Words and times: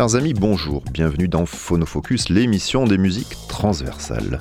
Chers 0.00 0.16
amis, 0.16 0.32
bonjour, 0.32 0.82
bienvenue 0.90 1.28
dans 1.28 1.44
Phonofocus, 1.44 2.30
l'émission 2.30 2.86
des 2.86 2.96
musiques 2.96 3.36
transversales. 3.48 4.38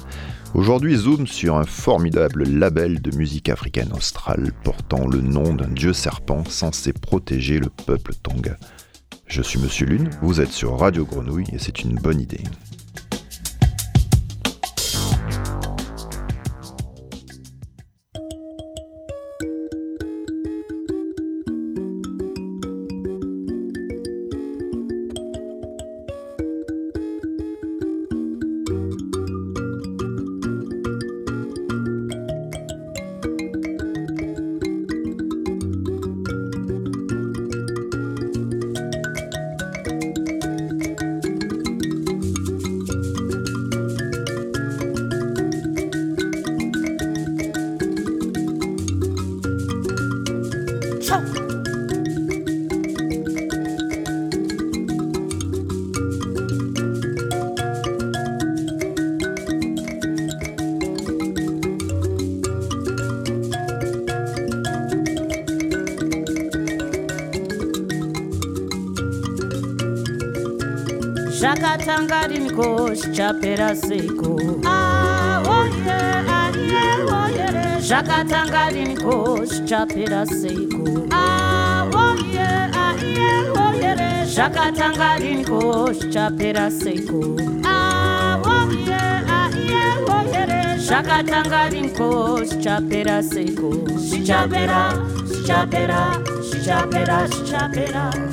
Aujourd'hui, 0.54 0.96
zoom 0.96 1.28
sur 1.28 1.58
un 1.58 1.66
formidable 1.66 2.46
label 2.46 3.02
de 3.02 3.14
musique 3.18 3.50
africaine 3.50 3.92
australe 3.92 4.54
portant 4.64 5.06
le 5.06 5.20
nom 5.20 5.54
d'un 5.54 5.68
dieu 5.68 5.92
serpent 5.92 6.46
censé 6.46 6.94
protéger 6.94 7.60
le 7.60 7.68
peuple 7.68 8.14
tonga. 8.24 8.56
Je 9.28 9.42
suis 9.42 9.60
Monsieur 9.60 9.86
Lune, 9.86 10.10
vous 10.22 10.40
êtes 10.40 10.54
sur 10.54 10.80
Radio 10.80 11.04
Grenouille 11.04 11.50
et 11.52 11.60
c'est 11.60 11.82
une 11.82 11.96
bonne 11.96 12.22
idée. 12.22 12.44
Chapera 73.14 73.76
seiko 73.76 74.38
zvakatanga 77.88 78.64
riniko 78.74 79.46
zvichapera 79.50 80.26
seiko 80.26 80.84
zvakatanga 84.34 85.10
riniko 85.22 85.94
zvichapera 85.94 86.70
seiko 86.72 87.20
zvakatanga 90.86 91.62
riniko 91.72 92.10
zvichapera 92.46 93.24
seiko 93.24 93.70
zvichapera 93.98 94.82
zvichapera 95.26 96.02
zvichapera 96.50 97.28
zvichapera 97.28 98.29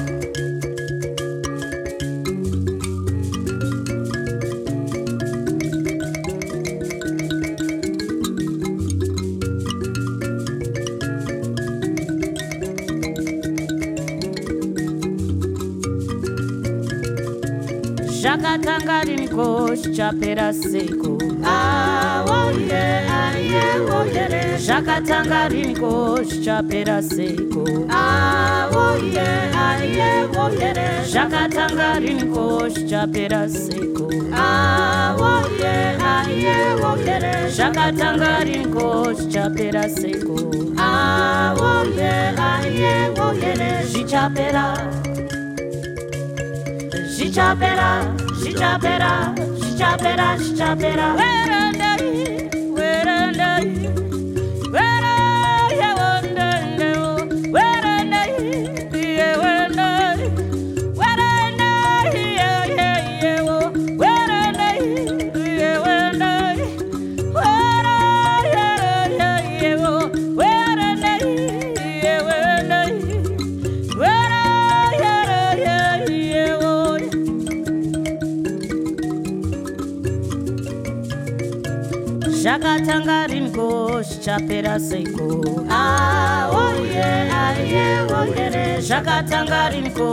akatanga 18.36 19.00
rimikoshi 19.04 19.96
chapera 19.96 20.52
seko 20.52 21.12
zvakatanga 24.66 25.48
rimikoshi 25.48 26.44
chapera 26.44 27.02
seko. 27.02 27.64
Zvakatanga 31.12 31.88
rimikoshi 32.02 32.88
chapera 32.90 33.48
seko. 33.48 34.06
Zvakatanga 37.56 38.32
rimikoshi 38.44 39.24
chapera 39.32 39.88
seko. 39.88 40.36
Zvichapera 43.90 44.64
she 47.26 47.32
chop 47.32 47.60
it 47.60 47.76
up, 47.76 48.20
she 48.40 48.52
chop 48.52 48.84
it 48.84 49.00
up, 49.02 49.36
she 49.36 49.76
chop 49.76 50.00
it 50.00 50.20
up, 50.20 50.38
she 50.38 50.54
it 50.80 50.98
up. 51.00 51.65
chapera 84.26 84.74
seiko 84.80 85.26
aoye 85.70 87.04
ah, 87.32 87.42
aiye 87.48 87.84
oyere. 88.18 88.64
Zvakatanga 88.86 89.60
riniko 89.72 90.08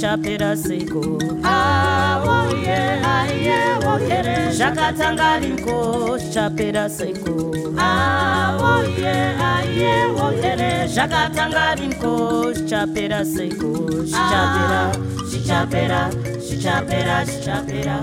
chapera 0.00 0.48
seiko 0.62 1.02
aoye 1.50 2.78
ah, 3.10 3.20
aiye 3.20 3.58
oyere. 3.92 4.36
Zvakatanga 4.58 5.28
riniko 5.44 5.78
chapera 6.34 6.88
seiko 6.96 7.36
aoye 7.86 9.14
ah, 9.46 9.54
aiye 9.54 9.94
oyere. 10.26 10.72
Zvakatanga 10.96 11.64
riniko 11.78 12.12
chapera 12.68 13.24
seiko 13.34 13.72
chichapera 14.10 14.82
chichapera 15.30 16.02
chichapera 16.48 17.16
chichapera 17.30 17.96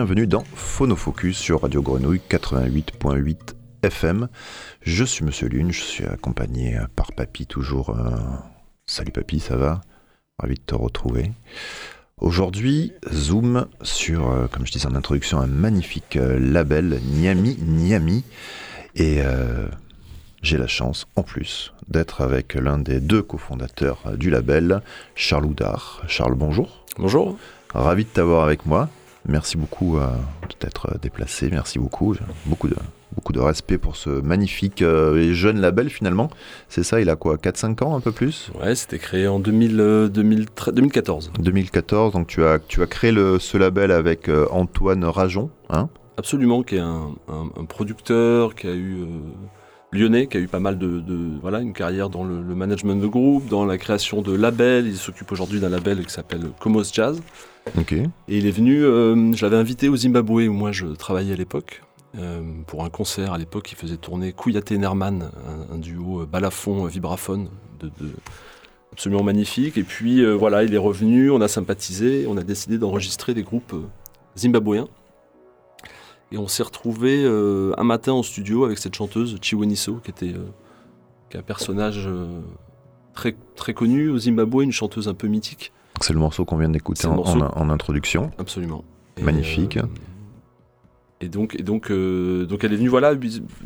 bienvenue 0.00 0.26
dans 0.26 0.44
Phonofocus 0.54 1.36
sur 1.36 1.60
Radio 1.60 1.82
Grenouille 1.82 2.22
88.8 2.30 3.36
FM. 3.82 4.28
Je 4.80 5.04
suis 5.04 5.26
Monsieur 5.26 5.46
Lune, 5.46 5.72
je 5.72 5.82
suis 5.82 6.06
accompagné 6.06 6.78
par 6.96 7.12
Papy 7.12 7.46
toujours. 7.46 7.90
Euh, 7.90 8.16
salut 8.86 9.12
Papy, 9.12 9.40
ça 9.40 9.56
va? 9.56 9.82
Ravi 10.38 10.54
de 10.54 10.62
te 10.62 10.74
retrouver. 10.74 11.32
Aujourd'hui, 12.16 12.94
zoom 13.12 13.66
sur, 13.82 14.30
euh, 14.30 14.46
comme 14.46 14.64
je 14.66 14.72
disais 14.72 14.86
en 14.86 14.94
introduction, 14.94 15.38
un 15.38 15.46
magnifique 15.46 16.16
euh, 16.16 16.38
label 16.40 16.98
Niami 17.04 17.58
Niami. 17.60 18.24
Et 18.94 19.20
j'ai 20.40 20.56
la 20.56 20.66
chance, 20.66 21.06
en 21.14 21.22
plus, 21.22 21.74
d'être 21.88 22.22
avec 22.22 22.54
l'un 22.54 22.78
des 22.78 23.00
deux 23.00 23.22
cofondateurs 23.22 24.16
du 24.16 24.30
label, 24.30 24.80
Charles 25.14 25.44
Houdard. 25.44 26.02
Charles, 26.08 26.36
bonjour. 26.36 26.86
Bonjour. 26.96 27.36
Ravi 27.74 28.04
de 28.04 28.08
t'avoir 28.08 28.44
avec 28.44 28.64
moi. 28.64 28.88
Merci 29.30 29.56
beaucoup 29.56 29.96
euh, 29.96 30.08
de 30.48 30.54
t'être 30.58 30.98
déplacé, 31.00 31.50
merci 31.52 31.78
beaucoup. 31.78 32.16
Beaucoup 32.46 32.66
de, 32.66 32.74
beaucoup 33.14 33.32
de 33.32 33.38
respect 33.38 33.78
pour 33.78 33.94
ce 33.94 34.10
magnifique 34.10 34.82
euh, 34.82 35.18
et 35.18 35.34
jeune 35.34 35.60
label 35.60 35.88
finalement. 35.88 36.30
C'est 36.68 36.82
ça, 36.82 37.00
il 37.00 37.08
a 37.08 37.14
quoi 37.14 37.36
4-5 37.36 37.84
ans 37.84 37.96
un 37.96 38.00
peu 38.00 38.10
plus? 38.10 38.50
Ouais, 38.60 38.74
c'était 38.74 38.98
créé 38.98 39.28
en 39.28 39.38
2000, 39.38 40.10
2014. 40.12 41.30
2014, 41.38 42.12
donc 42.12 42.26
tu 42.26 42.44
as, 42.44 42.58
tu 42.58 42.82
as 42.82 42.86
créé 42.86 43.12
le, 43.12 43.38
ce 43.38 43.56
label 43.56 43.92
avec 43.92 44.28
euh, 44.28 44.46
Antoine 44.50 45.04
Rajon, 45.04 45.50
hein? 45.68 45.88
Absolument, 46.16 46.64
qui 46.64 46.74
est 46.74 46.80
un, 46.80 47.14
un, 47.28 47.64
producteur 47.66 48.56
qui 48.56 48.66
a 48.66 48.74
eu 48.74 49.06
lyonnais 49.92 50.26
qui 50.26 50.36
a 50.36 50.40
eu 50.40 50.46
pas 50.48 50.60
mal 50.60 50.78
de, 50.78 51.00
de- 51.00 51.38
voilà 51.40 51.60
une 51.60 51.72
carrière 51.72 52.10
dans 52.10 52.24
le, 52.24 52.42
le 52.42 52.54
management 52.54 52.96
de 52.96 53.06
groupe, 53.06 53.48
dans 53.48 53.64
la 53.64 53.76
création 53.78 54.22
de 54.22 54.34
labels. 54.34 54.86
Il 54.86 54.96
s'occupe 54.96 55.30
aujourd'hui 55.32 55.60
d'un 55.60 55.68
label 55.68 56.04
qui 56.06 56.12
s'appelle 56.12 56.50
Comos 56.60 56.84
Jazz. 56.92 57.20
Ok. 57.78 57.92
Et 57.92 58.08
il 58.28 58.46
est 58.46 58.50
venu, 58.52 58.82
euh, 58.84 59.32
je 59.34 59.44
l'avais 59.44 59.56
invité 59.56 59.88
au 59.88 59.96
Zimbabwe 59.96 60.48
où 60.48 60.52
moi 60.52 60.72
je 60.72 60.86
travaillais 60.86 61.32
à 61.32 61.36
l'époque, 61.36 61.82
euh, 62.18 62.40
pour 62.66 62.84
un 62.84 62.88
concert 62.90 63.32
à 63.32 63.38
l'époque. 63.38 63.70
Il 63.72 63.76
faisait 63.76 63.96
tourner 63.96 64.32
Kouyaté 64.32 64.78
Nerman, 64.78 65.30
un, 65.70 65.74
un 65.74 65.78
duo 65.78 66.22
euh, 66.22 66.26
balafon 66.26 66.84
vibraphone 66.86 67.48
de, 67.80 67.86
de- 68.00 68.12
absolument 68.92 69.22
magnifique. 69.22 69.76
Et 69.76 69.82
puis 69.84 70.24
euh, 70.24 70.32
voilà, 70.34 70.62
il 70.64 70.72
est 70.74 70.78
revenu, 70.78 71.30
on 71.30 71.40
a 71.40 71.48
sympathisé, 71.48 72.26
on 72.28 72.36
a 72.36 72.42
décidé 72.42 72.78
d'enregistrer 72.78 73.34
des 73.34 73.42
groupes 73.42 73.74
zimbabwéens. 74.36 74.88
Et 76.32 76.38
on 76.38 76.46
s'est 76.48 76.62
retrouvé 76.62 77.22
euh, 77.24 77.72
un 77.76 77.84
matin 77.84 78.12
en 78.12 78.22
studio 78.22 78.64
avec 78.64 78.78
cette 78.78 78.94
chanteuse 78.94 79.36
Chiweniso, 79.42 79.96
qui 80.04 80.10
était 80.10 80.32
euh, 80.34 80.46
qui 81.28 81.36
est 81.36 81.40
un 81.40 81.42
personnage 81.44 82.04
euh, 82.06 82.40
très, 83.14 83.34
très 83.56 83.74
connu 83.74 84.08
au 84.08 84.18
Zimbabwe, 84.18 84.62
une 84.62 84.72
chanteuse 84.72 85.08
un 85.08 85.14
peu 85.14 85.26
mythique. 85.26 85.72
C'est 86.00 86.12
le 86.12 86.18
morceau 86.20 86.44
qu'on 86.44 86.56
vient 86.56 86.68
d'écouter 86.68 87.06
en, 87.06 87.18
en- 87.18 87.40
en 87.56 87.70
introduction. 87.70 88.30
Absolument. 88.38 88.84
Et, 89.16 89.22
Magnifique. 89.22 89.78
et 91.20 91.28
donc, 91.28 91.56
et 91.58 91.62
donc, 91.62 91.90
donc 91.92 92.64
elle 92.64 92.72
est 92.72 92.76
venue, 92.76 92.88
voilà, 92.88 93.12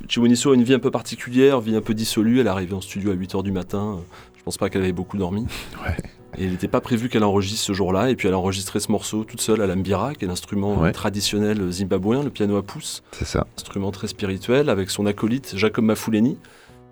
Chiwoniso 0.08 0.50
a 0.52 0.54
une 0.54 0.64
vie 0.64 0.74
un 0.74 0.78
peu 0.80 0.90
particulière, 0.90 1.60
vie 1.60 1.76
un 1.76 1.80
peu 1.82 1.94
dissolue, 1.94 2.40
elle 2.40 2.46
est 2.46 2.50
arrivée 2.50 2.74
en 2.74 2.80
studio 2.80 3.12
à 3.12 3.14
8h 3.14 3.42
du 3.44 3.52
matin, 3.52 4.00
je 4.36 4.42
pense 4.42 4.56
pas 4.56 4.68
qu'elle 4.70 4.82
avait 4.82 4.92
beaucoup 4.92 5.16
dormi. 5.16 5.46
Ouais. 5.86 5.96
Et 6.38 6.44
il 6.44 6.50
n'était 6.50 6.68
pas 6.68 6.80
prévu 6.80 7.08
qu'elle 7.08 7.24
enregistre 7.24 7.64
ce 7.64 7.72
jour-là, 7.72 8.10
et 8.10 8.16
puis 8.16 8.28
elle 8.28 8.34
a 8.34 8.38
enregistré 8.38 8.80
ce 8.80 8.90
morceau 8.90 9.24
toute 9.24 9.40
seule 9.40 9.60
à 9.62 9.66
la 9.66 9.76
mbira, 9.76 10.14
qui 10.14 10.24
est 10.24 10.28
l'instrument 10.28 10.76
Ouais. 10.80 10.92
traditionnel 10.92 11.70
zimbabwéen, 11.70 12.22
le 12.22 12.30
piano 12.30 12.56
à 12.56 12.62
pouce, 12.62 13.02
C'est 13.12 13.24
ça. 13.26 13.46
instrument 13.56 13.90
très 13.90 14.08
spirituel, 14.08 14.68
avec 14.68 14.90
son 14.90 15.06
acolyte 15.06 15.54
Jacob 15.56 15.84
Mafuleni, 15.84 16.36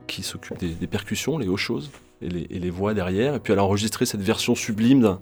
qui 0.06 0.22
s'occupe 0.22 0.58
des, 0.58 0.68
des 0.68 0.86
percussions, 0.86 1.38
les 1.38 1.48
hauts 1.48 1.56
choses, 1.56 1.90
et 2.20 2.28
les, 2.28 2.46
et 2.50 2.58
les 2.58 2.70
voix 2.70 2.94
derrière. 2.94 3.34
Et 3.34 3.40
puis 3.40 3.52
elle 3.52 3.58
a 3.58 3.64
enregistré 3.64 4.06
cette 4.06 4.22
version 4.22 4.54
sublime 4.54 5.00
d'un 5.00 5.20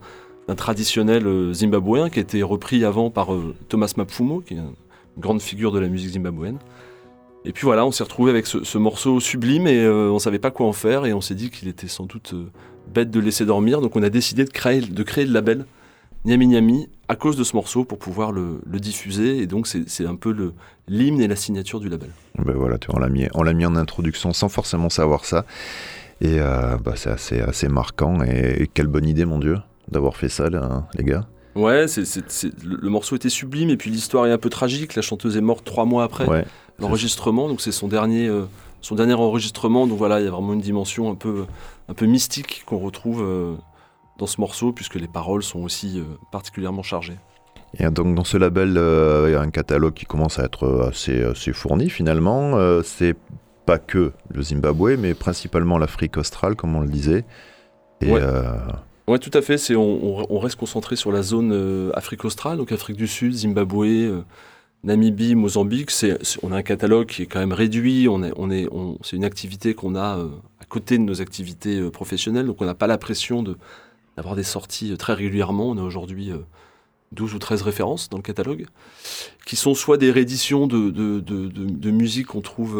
d'un 0.48 0.54
traditionnel 0.56 1.26
euh, 1.26 1.52
zimbabwéen 1.52 2.08
qui 2.10 2.18
a 2.18 2.22
été 2.22 2.42
repris 2.42 2.84
avant 2.84 3.10
par 3.10 3.32
euh, 3.34 3.54
Thomas 3.68 3.92
Mapfumo, 3.96 4.40
qui 4.40 4.54
est 4.54 4.56
une 4.56 4.72
grande 5.18 5.40
figure 5.42 5.70
de 5.70 5.78
la 5.78 5.86
musique 5.86 6.10
zimbabwéenne. 6.14 6.58
Et 7.44 7.52
puis 7.52 7.64
voilà, 7.64 7.86
on 7.86 7.90
s'est 7.90 8.04
retrouvé 8.04 8.30
avec 8.30 8.46
ce, 8.46 8.64
ce 8.64 8.78
morceau 8.78 9.18
sublime 9.18 9.66
et 9.66 9.78
euh, 9.78 10.10
on 10.10 10.18
savait 10.18 10.38
pas 10.38 10.50
quoi 10.50 10.66
en 10.66 10.72
faire 10.72 11.06
et 11.06 11.14
on 11.14 11.20
s'est 11.20 11.34
dit 11.34 11.50
qu'il 11.50 11.68
était 11.68 11.88
sans 11.88 12.04
doute 12.04 12.34
euh, 12.34 12.50
bête 12.92 13.10
de 13.10 13.18
laisser 13.18 13.46
dormir. 13.46 13.80
Donc 13.80 13.96
on 13.96 14.02
a 14.02 14.10
décidé 14.10 14.44
de 14.44 14.50
créer, 14.50 14.80
le 14.82 15.32
label 15.32 15.64
Nyami 16.26 16.48
Nyami 16.48 16.88
à 17.08 17.16
cause 17.16 17.36
de 17.36 17.44
ce 17.44 17.56
morceau 17.56 17.84
pour 17.84 17.98
pouvoir 17.98 18.30
le, 18.30 18.60
diffuser. 18.66 19.38
Et 19.38 19.46
donc 19.46 19.66
c'est 19.66 20.06
un 20.06 20.16
peu 20.16 20.52
l'hymne 20.86 21.20
et 21.20 21.28
la 21.28 21.36
signature 21.36 21.80
du 21.80 21.88
label. 21.88 22.10
Ben 22.38 22.52
voilà, 22.52 22.76
tu 22.76 22.88
vois, 22.88 22.96
on 22.96 23.00
l'a 23.00 23.08
mis, 23.08 23.26
on 23.34 23.42
l'a 23.42 23.54
mis 23.54 23.64
en 23.64 23.74
introduction 23.74 24.34
sans 24.34 24.50
forcément 24.50 24.90
savoir 24.90 25.24
ça. 25.24 25.46
Et 26.20 26.38
euh, 26.38 26.76
bah, 26.76 26.92
c'est 26.96 27.10
assez, 27.10 27.40
assez 27.40 27.68
marquant. 27.68 28.22
Et, 28.22 28.64
et 28.64 28.66
quelle 28.66 28.88
bonne 28.88 29.08
idée, 29.08 29.24
mon 29.24 29.38
Dieu, 29.38 29.56
d'avoir 29.90 30.14
fait 30.16 30.28
ça, 30.28 30.50
là, 30.50 30.86
les 30.94 31.04
gars. 31.04 31.26
Ouais, 31.56 31.86
le, 31.86 32.76
le 32.76 32.88
morceau 32.88 33.16
était 33.16 33.28
sublime 33.28 33.70
et 33.70 33.76
puis 33.76 33.90
l'histoire 33.90 34.26
est 34.26 34.32
un 34.32 34.38
peu 34.38 34.50
tragique. 34.50 34.94
La 34.94 35.02
chanteuse 35.02 35.36
est 35.36 35.40
morte 35.40 35.64
trois 35.64 35.84
mois 35.84 36.04
après 36.04 36.26
Ouais. 36.28 36.44
l'enregistrement, 36.78 37.48
donc 37.48 37.60
c'est 37.60 37.72
son 37.72 37.88
dernier, 37.88 38.28
euh, 38.28 38.44
son 38.80 38.94
dernier 38.94 39.14
enregistrement. 39.14 39.86
Donc 39.86 39.98
voilà, 39.98 40.20
il 40.20 40.24
y 40.24 40.28
a 40.28 40.30
vraiment 40.30 40.52
une 40.52 40.60
dimension 40.60 41.10
un 41.10 41.14
peu, 41.16 41.46
un 41.88 41.94
peu 41.94 42.06
mystique 42.06 42.62
qu'on 42.66 42.78
retrouve 42.78 43.22
euh, 43.22 43.54
dans 44.18 44.26
ce 44.26 44.40
morceau 44.40 44.72
puisque 44.72 44.94
les 44.94 45.08
paroles 45.08 45.42
sont 45.42 45.60
aussi 45.60 45.98
euh, 45.98 46.04
particulièrement 46.30 46.82
chargées. 46.82 47.16
Et 47.78 47.88
donc 47.90 48.14
dans 48.14 48.24
ce 48.24 48.36
label, 48.36 48.70
il 49.26 49.32
y 49.32 49.34
a 49.36 49.40
un 49.40 49.50
catalogue 49.50 49.94
qui 49.94 50.04
commence 50.04 50.38
à 50.40 50.44
être 50.44 50.86
assez, 50.88 51.22
assez 51.22 51.52
fourni 51.52 51.88
finalement. 51.88 52.58
C'est 52.82 53.14
pas 53.64 53.78
que 53.78 54.12
le 54.28 54.42
Zimbabwe, 54.42 54.96
mais 54.98 55.14
principalement 55.14 55.78
l'Afrique 55.78 56.16
australe, 56.16 56.56
comme 56.56 56.74
on 56.74 56.80
le 56.80 56.88
disait. 56.88 57.24
Et 58.00 58.10
Ouais. 58.10 58.20
Ouais, 59.08 59.18
tout 59.18 59.30
à 59.34 59.42
fait. 59.42 59.58
C'est 59.58 59.74
on, 59.76 60.32
on- 60.32 60.38
reste 60.38 60.56
concentré 60.56 60.96
sur 60.96 61.10
la 61.12 61.22
zone 61.22 61.52
euh, 61.52 61.90
Afrique 61.94 62.24
australe, 62.24 62.58
donc 62.58 62.70
Afrique 62.72 62.96
du 62.96 63.06
Sud, 63.08 63.32
Zimbabwe, 63.32 63.84
euh, 63.86 64.22
Namibie, 64.84 65.34
Mozambique. 65.34 65.90
On 66.42 66.52
a 66.52 66.56
un 66.56 66.62
catalogue 66.62 67.06
qui 67.08 67.22
est 67.22 67.26
quand 67.26 67.40
même 67.40 67.52
réduit. 67.52 68.08
On 68.08 68.22
on 68.36 68.50
est, 68.50 68.68
c'est 69.02 69.16
une 69.16 69.24
activité 69.24 69.74
qu'on 69.74 69.94
a 69.96 70.18
euh, 70.18 70.28
à 70.60 70.64
côté 70.64 70.96
de 70.96 71.02
nos 71.02 71.20
activités 71.20 71.80
professionnelles, 71.90 72.46
donc 72.46 72.60
on 72.62 72.64
n'a 72.66 72.74
pas 72.74 72.86
la 72.86 72.98
pression 72.98 73.42
de 73.42 73.56
d'avoir 74.16 74.36
des 74.36 74.42
sorties 74.42 74.96
très 74.96 75.14
régulièrement. 75.14 75.68
On 75.70 75.78
a 75.78 75.82
aujourd'hui 75.82 76.30
euh, 76.30 76.38
12 77.12 77.34
ou 77.34 77.38
13 77.40 77.62
références 77.62 78.08
dans 78.10 78.16
le 78.18 78.22
catalogue, 78.22 78.66
qui 79.44 79.56
sont 79.56 79.74
soit 79.74 79.96
des 79.96 80.12
rééditions 80.12 80.68
de, 80.68 80.90
de, 80.90 81.18
de, 81.18 81.48
de- 81.48 81.90
musique 81.90 82.28
qu'on 82.28 82.40
trouve, 82.40 82.76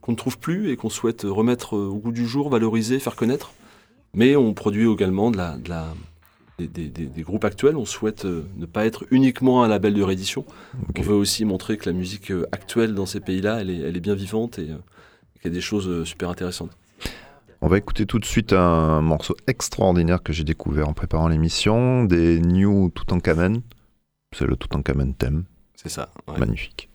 qu'on 0.00 0.10
ne 0.12 0.16
trouve 0.16 0.38
plus 0.38 0.70
et 0.72 0.76
qu'on 0.76 0.90
souhaite 0.90 1.22
remettre 1.24 1.74
au 1.76 1.94
goût 1.94 2.10
du 2.10 2.26
jour, 2.26 2.48
valoriser, 2.50 2.98
faire 2.98 3.14
connaître. 3.14 3.52
Mais 4.14 4.36
on 4.36 4.54
produit 4.54 4.90
également 4.90 5.30
de 5.30 5.36
la, 5.36 5.56
de 5.56 5.68
la, 5.68 5.86
des, 6.58 6.68
des- 6.68 6.88
des- 6.88 7.06
des 7.06 7.22
groupes 7.22 7.44
actuels. 7.44 7.76
On 7.76 7.84
souhaite 7.84 8.24
euh, 8.24 8.44
ne 8.56 8.66
pas 8.66 8.86
être 8.86 9.04
uniquement 9.10 9.64
un 9.64 9.68
label 9.68 9.94
de 9.94 10.02
réédition. 10.02 10.44
On 10.98 11.02
veut 11.02 11.14
aussi 11.14 11.44
montrer 11.44 11.76
que 11.76 11.88
la 11.90 11.96
musique 11.96 12.30
euh, 12.30 12.46
actuelle 12.52 12.94
dans 12.94 13.06
ces 13.06 13.20
pays-là, 13.20 13.60
elle 13.60 13.70
est, 13.70 13.78
elle 13.78 13.96
est 13.96 14.00
bien 14.00 14.14
vivante 14.14 14.58
et 14.58 14.70
euh, 14.70 14.76
qu'il 15.40 15.46
y 15.46 15.48
a 15.48 15.50
des 15.50 15.60
choses 15.60 16.04
super 16.04 16.30
intéressantes. 16.30 16.70
on 17.60 17.66
va 17.68 17.78
écouter 17.78 18.06
tout 18.06 18.18
de 18.18 18.24
suite 18.24 18.52
un 18.52 19.00
morceau 19.00 19.34
extraordinaire 19.46 20.22
que 20.22 20.32
j'ai 20.32 20.44
découvert 20.44 20.88
en 20.88 20.92
préparant 20.94 21.28
l'émission, 21.28 22.04
des 22.04 22.40
New 22.40 22.90
Toutankhamen. 22.90 23.62
C'est 24.36 24.46
le 24.46 24.56
Toutankhamen 24.56 25.14
thème, 25.14 25.44
C'est 25.76 25.88
ça. 25.88 26.10
ouais. 26.28 26.38
magnifique. 26.38 26.88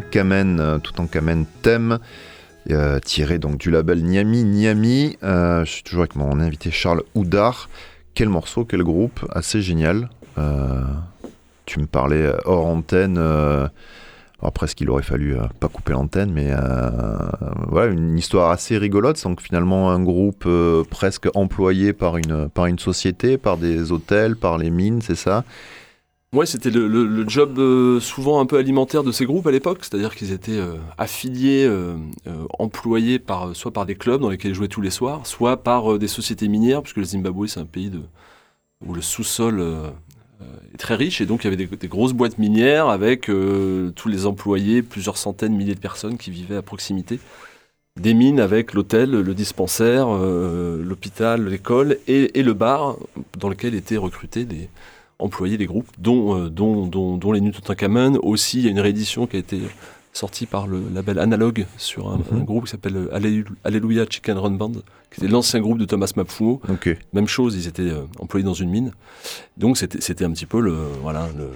Toutankhamen, 0.00 0.80
Toutankhamen 0.82 1.46
thème, 1.62 1.98
euh, 2.70 2.98
tiré 2.98 3.38
donc 3.38 3.58
du 3.58 3.70
label 3.70 4.02
Niami 4.02 4.44
Niami. 4.44 5.18
Euh, 5.22 5.64
je 5.64 5.70
suis 5.70 5.82
toujours 5.82 6.02
avec 6.02 6.16
mon 6.16 6.40
invité 6.40 6.70
Charles 6.70 7.02
Houdard. 7.14 7.68
Quel 8.14 8.28
morceau, 8.28 8.64
quel 8.64 8.82
groupe, 8.82 9.26
assez 9.30 9.60
génial. 9.60 10.08
Euh, 10.38 10.82
tu 11.66 11.78
me 11.78 11.86
parlais 11.86 12.32
hors 12.44 12.66
antenne. 12.66 13.18
alors 13.18 14.52
presque 14.54 14.80
il 14.80 14.90
aurait 14.90 15.02
fallu 15.02 15.36
pas 15.60 15.68
couper 15.68 15.92
l'antenne, 15.92 16.32
mais 16.32 16.50
voilà 17.68 17.92
une 17.92 18.16
histoire 18.16 18.50
assez 18.50 18.78
rigolote. 18.78 19.22
Donc 19.22 19.40
finalement 19.40 19.90
un 19.90 20.02
groupe 20.02 20.48
presque 20.90 21.28
employé 21.34 21.92
par 21.92 22.16
une 22.16 22.48
par 22.48 22.66
une 22.66 22.78
société, 22.78 23.38
par 23.38 23.56
des 23.56 23.92
hôtels, 23.92 24.36
par 24.36 24.58
les 24.58 24.70
mines, 24.70 25.00
c'est 25.02 25.16
ça 25.16 25.44
Ouais, 26.34 26.46
c'était 26.46 26.70
le, 26.70 27.28
job 27.28 27.60
euh, 27.60 28.00
souvent 28.00 28.40
un 28.40 28.46
peu 28.46 28.58
alimentaire 28.58 29.04
de 29.04 29.12
ces 29.12 29.24
groupes 29.24 29.46
à 29.46 29.52
l'époque, 29.52 29.78
c'est-à-dire 29.82 30.16
qu'ils 30.16 30.32
étaient 30.32 30.58
euh, 30.58 30.74
affiliés, 30.98 31.64
euh, 31.64 31.96
employés 32.58 33.20
par, 33.20 33.54
soit 33.54 33.72
par 33.72 33.86
des 33.86 33.94
clubs 33.94 34.20
dans 34.20 34.30
lesquels 34.30 34.50
ils 34.50 34.54
jouaient 34.54 34.66
tous 34.66 34.80
les 34.80 34.90
soirs, 34.90 35.28
soit 35.28 35.62
par 35.62 35.96
des 35.96 36.08
sociétés 36.08 36.48
minières, 36.48 36.82
puisque 36.82 36.96
le 36.96 37.04
Zimbabwe 37.04 37.46
c'est 37.46 37.60
un 37.60 37.66
pays 37.66 37.92
où 38.84 38.94
le 38.94 39.00
sous-sol 39.00 39.62
est 40.74 40.76
très 40.76 40.96
riche, 40.96 41.20
et 41.20 41.26
donc 41.26 41.44
il 41.44 41.52
y 41.52 41.54
avait 41.54 41.66
des, 41.66 41.88
grosses 41.88 42.14
boîtes 42.14 42.38
minières 42.38 42.88
avec 42.88 43.30
tous 43.94 44.08
les 44.08 44.26
employés, 44.26 44.82
plusieurs 44.82 45.16
centaines, 45.16 45.54
milliers 45.54 45.76
de 45.76 45.80
personnes 45.80 46.18
qui 46.18 46.32
vivaient 46.32 46.56
à 46.56 46.62
proximité. 46.62 47.20
Des 48.00 48.12
mines 48.12 48.40
avec 48.40 48.74
l'hôtel, 48.74 49.12
le 49.12 49.34
dispensaire, 49.34 50.08
l'hôpital, 50.08 51.46
l'école 51.46 51.98
et, 52.08 52.42
le 52.42 52.52
bar 52.54 52.96
dans 53.38 53.48
lequel 53.48 53.76
étaient 53.76 53.96
recrutés 53.96 54.44
des, 54.44 54.68
employer 55.18 55.56
des 55.56 55.66
groupes, 55.66 55.90
dont, 55.98 56.36
euh, 56.36 56.50
dont, 56.50 56.86
dont, 56.86 57.16
dont 57.16 57.32
les 57.32 57.42
Aussi, 58.22 58.58
il 58.58 58.64
y 58.64 58.68
a 58.68 58.70
une 58.70 58.80
réédition 58.80 59.26
qui 59.26 59.36
a 59.36 59.38
été 59.38 59.60
sortie 60.12 60.46
par 60.46 60.66
le 60.66 60.82
label 60.94 61.18
Analog 61.18 61.66
sur 61.76 62.08
un, 62.08 62.18
mhm. 62.18 62.44
groupe 62.44 62.64
qui 62.64 62.70
s'appelle 62.70 62.96
euh, 62.96 63.44
Alléluia 63.64 64.04
Chicken 64.08 64.38
Run 64.38 64.52
Band, 64.52 64.72
qui 65.10 65.20
était 65.20 65.28
l'ancien 65.28 65.60
groupe 65.60 65.78
de 65.78 65.84
Thomas 65.84 66.12
Mapfumo. 66.16 66.60
Même 67.12 67.26
chose, 67.26 67.56
ils 67.56 67.66
étaient 67.66 67.82
euh, 67.82 68.04
employés 68.20 68.44
dans 68.44 68.54
une 68.54 68.70
mine. 68.70 68.92
Donc 69.56 69.76
c'était 69.76 70.24
un 70.24 70.30
petit 70.30 70.46
peu 70.46 70.60
le, 70.60 70.76
voilà, 71.02 71.28
le, 71.36 71.48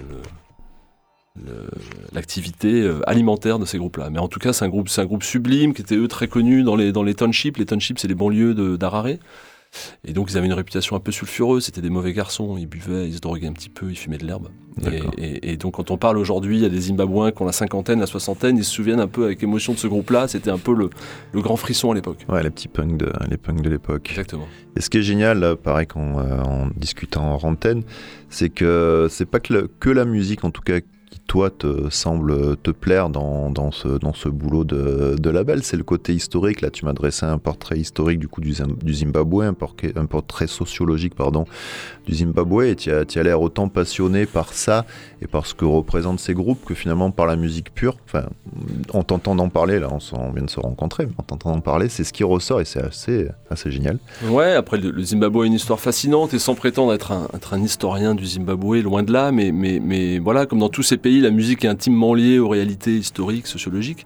l'activité 2.11 2.89
alimentaire 3.07 3.59
de 3.59 3.65
ces 3.65 3.77
groupes-là. 3.77 4.09
Mais 4.09 4.19
en 4.19 4.27
tout 4.27 4.39
cas, 4.39 4.51
c'est 4.51 4.65
un 4.65 4.69
groupe, 4.69 4.89
c'est 4.89 5.01
un 5.01 5.05
groupe 5.05 5.23
sublime 5.23 5.73
qui 5.73 5.81
était 5.81 5.95
eux 5.95 6.09
très 6.09 6.27
connu 6.27 6.63
dans 6.63 6.75
les 6.75 6.91
dans 6.91 7.03
les 7.03 7.13
townships. 7.13 7.57
Les 7.57 7.65
townships, 7.65 7.99
c'est 7.99 8.09
les 8.09 8.15
banlieues 8.15 8.77
d'Harare. 8.77 9.15
Et 10.03 10.13
donc 10.13 10.31
ils 10.31 10.37
avaient 10.37 10.47
une 10.47 10.53
réputation 10.53 10.95
un 10.95 10.99
peu 10.99 11.11
sulfureuse, 11.11 11.65
c'était 11.65 11.81
des 11.81 11.89
mauvais 11.89 12.13
garçons, 12.13 12.57
ils 12.57 12.67
buvaient, 12.67 13.07
ils 13.07 13.15
se 13.15 13.19
droguaient 13.19 13.47
un 13.47 13.53
petit 13.53 13.69
peu, 13.69 13.89
ils 13.89 13.97
fumaient 13.97 14.17
de 14.17 14.25
l'herbe. 14.25 14.49
Et, 15.17 15.57
donc 15.57 15.73
quand 15.73 15.91
on 15.91 15.97
parle 15.97 16.17
aujourd'hui, 16.17 16.57
il 16.57 16.61
y 16.61 16.65
a 16.65 16.69
des 16.69 16.79
Zimbabwéens 16.79 17.31
qui 17.31 17.41
ont 17.41 17.45
la 17.45 17.51
cinquantaine, 17.51 17.99
la 17.99 18.05
soixantaine, 18.05 18.57
ils 18.57 18.63
se 18.63 18.71
souviennent 18.71 19.01
un 19.01 19.07
peu 19.07 19.25
avec 19.25 19.43
émotion 19.43 19.73
de 19.73 19.77
ce 19.77 19.87
groupe-là, 19.87 20.27
c'était 20.27 20.51
un 20.51 20.57
peu 20.57 20.73
le, 20.73 20.89
grand 21.41 21.57
frisson 21.57 21.91
à 21.91 21.95
l'époque. 21.95 22.25
Ouais, 22.29 22.41
les 22.41 22.49
petits 22.49 22.69
punks 22.69 22.97
de, 22.97 23.11
les 23.29 23.37
punks 23.37 23.61
de 23.61 23.69
l'époque. 23.69 24.09
Exactement. 24.09 24.47
Et 24.77 24.81
ce 24.81 24.89
qui 24.89 24.99
est 24.99 25.03
génial, 25.03 25.57
pareil 25.57 25.87
qu'en 25.87 26.19
euh, 26.19 26.41
en 26.41 26.69
discutant 26.75 27.35
en 27.35 27.47
antenne, 27.47 27.83
c'est 28.29 28.49
que 28.49 29.07
c'est 29.09 29.25
pas 29.25 29.39
que, 29.39 29.69
que 29.79 29.89
la 29.89 30.05
musique, 30.05 30.45
en 30.45 30.51
tout 30.51 30.61
cas 30.61 30.79
toi 31.29 31.49
te 31.49 31.89
semble 31.89 32.57
te 32.57 32.71
plaire 32.71 33.09
dans, 33.09 33.51
dans, 33.51 33.71
ce, 33.71 33.87
dans 33.87 34.13
ce 34.13 34.29
boulot 34.29 34.63
de, 34.63 35.15
de 35.19 35.29
label, 35.29 35.63
c'est 35.63 35.77
le 35.77 35.83
côté 35.83 36.13
historique. 36.13 36.61
Là, 36.61 36.69
tu 36.69 36.85
m'as 36.85 36.93
dressé 36.93 37.25
un 37.25 37.37
portrait 37.37 37.77
historique 37.77 38.19
du 38.19 38.27
coup 38.27 38.41
du, 38.41 38.55
du 38.83 38.93
Zimbabwe, 38.93 39.43
un 39.43 39.53
portrait, 40.05 40.47
sociologique 40.47 41.15
pardon, 41.15 41.45
du 42.07 42.15
Zimbabwe, 42.15 42.63
et 42.63 42.75
tu 42.75 42.91
as, 42.91 43.05
as 43.15 43.23
l'air 43.23 43.41
autant 43.41 43.69
passionné 43.69 44.25
par 44.25 44.53
ça 44.53 44.85
et 45.21 45.27
par 45.27 45.45
ce 45.45 45.53
que 45.53 45.65
représentent 45.65 46.19
ces 46.19 46.33
groupes 46.33 46.63
que 46.65 46.73
finalement 46.73 47.11
par 47.11 47.25
la 47.25 47.35
musique 47.35 47.73
pure. 47.73 47.97
Enfin, 48.05 48.25
en 48.93 49.03
t'entendant 49.03 49.49
parler, 49.49 49.79
là, 49.79 49.89
on, 50.13 50.31
vient 50.31 50.43
de 50.43 50.49
se 50.49 50.59
rencontrer, 50.59 51.05
mais 51.05 51.13
en 51.17 51.23
t'entendant 51.23 51.61
parler, 51.61 51.89
c'est 51.89 52.03
ce 52.03 52.13
qui 52.13 52.23
ressort 52.23 52.61
et 52.61 52.65
c'est 52.65 52.83
assez, 52.83 53.27
assez 53.49 53.71
génial. 53.71 53.97
Ouais, 54.29 54.53
après 54.53 54.77
le, 54.77 55.01
Zimbabwe 55.03 55.41
a 55.41 55.45
une 55.45 55.53
histoire 55.53 55.79
fascinante 55.79 56.33
et 56.33 56.39
sans 56.39 56.55
prétendre 56.55 56.93
être 56.93 57.11
un, 57.11 57.27
être 57.35 57.53
un 57.53 57.61
historien 57.61 58.15
du 58.15 58.25
Zimbabwe, 58.25 58.81
loin 58.81 59.03
de 59.03 59.11
là, 59.11 59.31
mais, 59.31 59.51
mais, 59.51 59.79
mais 59.79 60.19
voilà, 60.19 60.45
comme 60.45 60.59
dans 60.59 60.69
tous 60.69 60.83
ces 60.83 60.97
pays, 60.99 61.19
la 61.21 61.31
musique 61.31 61.65
est 61.65 61.67
intimement 61.67 62.13
liée 62.13 62.39
aux 62.39 62.49
réalités 62.49 62.97
historiques, 62.97 63.47
sociologiques. 63.47 64.05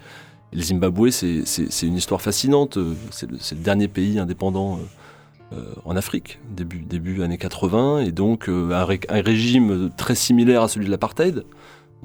le 0.53 0.61
Zimbabwe, 0.61 1.09
c'est 1.09 1.87
une 1.87 1.95
histoire 1.95 2.21
fascinante. 2.21 2.77
C'est 3.11 3.29
le, 3.29 3.37
dernier 3.55 3.87
pays 3.87 4.19
indépendant 4.19 4.77
euh, 4.77 5.57
euh, 5.57 5.73
en 5.85 5.95
Afrique, 5.95 6.39
début, 6.55 6.79
début 6.79 7.21
années 7.23 7.37
80, 7.37 8.01
et 8.01 8.11
donc 8.11 8.47
euh, 8.47 8.71
un, 8.71 9.21
régime 9.21 9.89
très 9.97 10.15
similaire 10.15 10.63
à 10.63 10.67
celui 10.67 10.85
de 10.85 10.91
l'apartheid. 10.91 11.43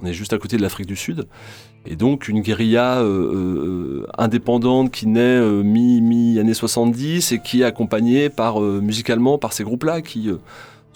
On 0.01 0.07
est 0.07 0.13
juste 0.13 0.33
à 0.33 0.39
côté 0.39 0.57
de 0.57 0.63
l'Afrique 0.63 0.87
du 0.87 0.97
Sud. 0.97 1.27
Et 1.87 1.97
donc 1.97 2.29
une 2.29 2.43
guérilla 2.43 3.03
indépendante 4.19 4.93
qui 4.93 5.07
naît 5.07 5.41
mi-années 5.41 6.55
70 6.55 7.33
et 7.33 7.41
qui 7.41 7.63
est 7.63 7.65
accompagnée 7.65 8.29
par, 8.29 8.61
musicalement 8.61 9.39
par 9.39 9.53
ces 9.53 9.65
groupes-là 9.65 10.03
qui 10.03 10.29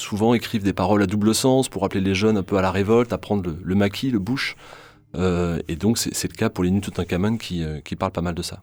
souvent 0.03 0.35
écrivent 0.35 0.65
des 0.65 0.73
paroles 0.73 1.03
à 1.03 1.07
double 1.07 1.35
sens 1.35 1.69
pour 1.69 1.85
appeler 1.85 2.01
les 2.01 2.15
jeunes 2.15 2.37
un 2.37 2.43
peu 2.43 2.57
à 2.57 2.63
la 2.63 2.71
révolte, 2.71 3.13
à 3.13 3.19
prendre 3.19 3.55
le, 3.63 3.75
maquis, 3.75 4.11
le 4.11 4.19
bush. 4.19 4.57
Euh, 5.15 5.61
et 5.69 5.77
donc 5.77 5.99
c'est 5.99 6.29
le 6.29 6.37
cas 6.37 6.51
pour 6.51 6.65
les 6.65 6.71
Nuit 6.71 6.83
qui, 7.39 7.63
euh, 7.63 7.81
qui 7.81 7.97
parlent 7.97 8.13
pas 8.13 8.23
mal 8.23 8.35
de 8.35 8.43
ça. 8.43 8.63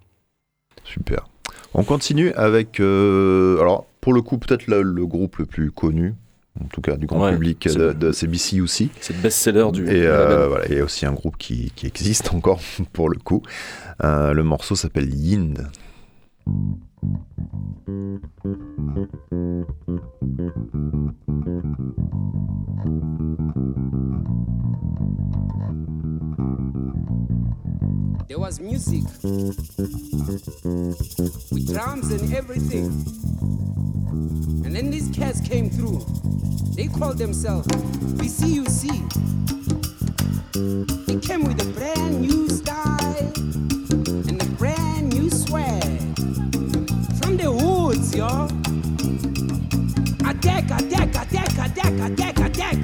Super. 0.84 1.28
On 1.74 1.84
continue 1.84 2.32
avec, 2.34 2.80
euh, 2.80 3.60
alors 3.60 3.86
pour 4.02 4.14
le 4.14 4.22
coup 4.22 4.38
peut-être 4.38 4.68
le, 4.68 5.06
groupe 5.06 5.38
le 5.38 5.46
plus 5.46 5.72
connu, 5.72 6.16
en 6.60 6.66
tout 6.66 6.82
cas 6.82 6.96
du 6.96 7.06
grand 7.06 7.32
public 7.32 7.68
de, 7.68 7.94
de 7.94 8.12
CBC 8.12 8.62
aussi. 8.62 8.90
C'est 9.00 9.14
le 9.14 9.22
best-seller 9.22 9.72
du. 9.72 9.88
Et 9.88 10.08
voilà, 10.08 10.66
il 10.68 10.78
y 10.78 10.80
a 10.80 10.84
aussi 10.84 11.06
un 11.06 11.14
groupe 11.14 11.38
qui, 11.38 11.72
qui 11.76 11.88
existe 11.88 12.34
encore 12.34 12.60
pour 12.92 13.10
le 13.10 13.20
coup. 13.20 13.44
le 14.02 14.42
morceau 14.42 14.76
s'appelle 14.76 15.14
Yind. 15.14 15.68
There 28.28 28.38
was 28.38 28.60
music 28.60 29.04
with 31.52 31.74
drums 31.74 32.12
and 32.12 32.34
everything. 32.34 32.88
And 34.66 34.76
then 34.76 34.92
these 34.92 35.10
cats 35.16 35.40
came 35.42 35.70
through. 35.70 36.06
They 36.76 36.88
called 36.88 37.18
themselves 37.18 37.68
VCUC. 37.68 38.90
They 41.06 41.20
came 41.26 41.46
with 41.46 41.62
a 41.62 41.70
brand 41.74 42.22
new 42.22 42.50
style 42.50 43.69
y'all. 48.20 48.52
I 50.26 50.34
deck, 50.34 50.70
I 50.70 50.82
deck, 50.90 51.16
I 51.16 51.24
deck, 51.24 51.58
I 51.58 51.68
deck, 51.70 51.94
I 52.02 52.10
deck, 52.10 52.40
I 52.40 52.50
deck. 52.50 52.78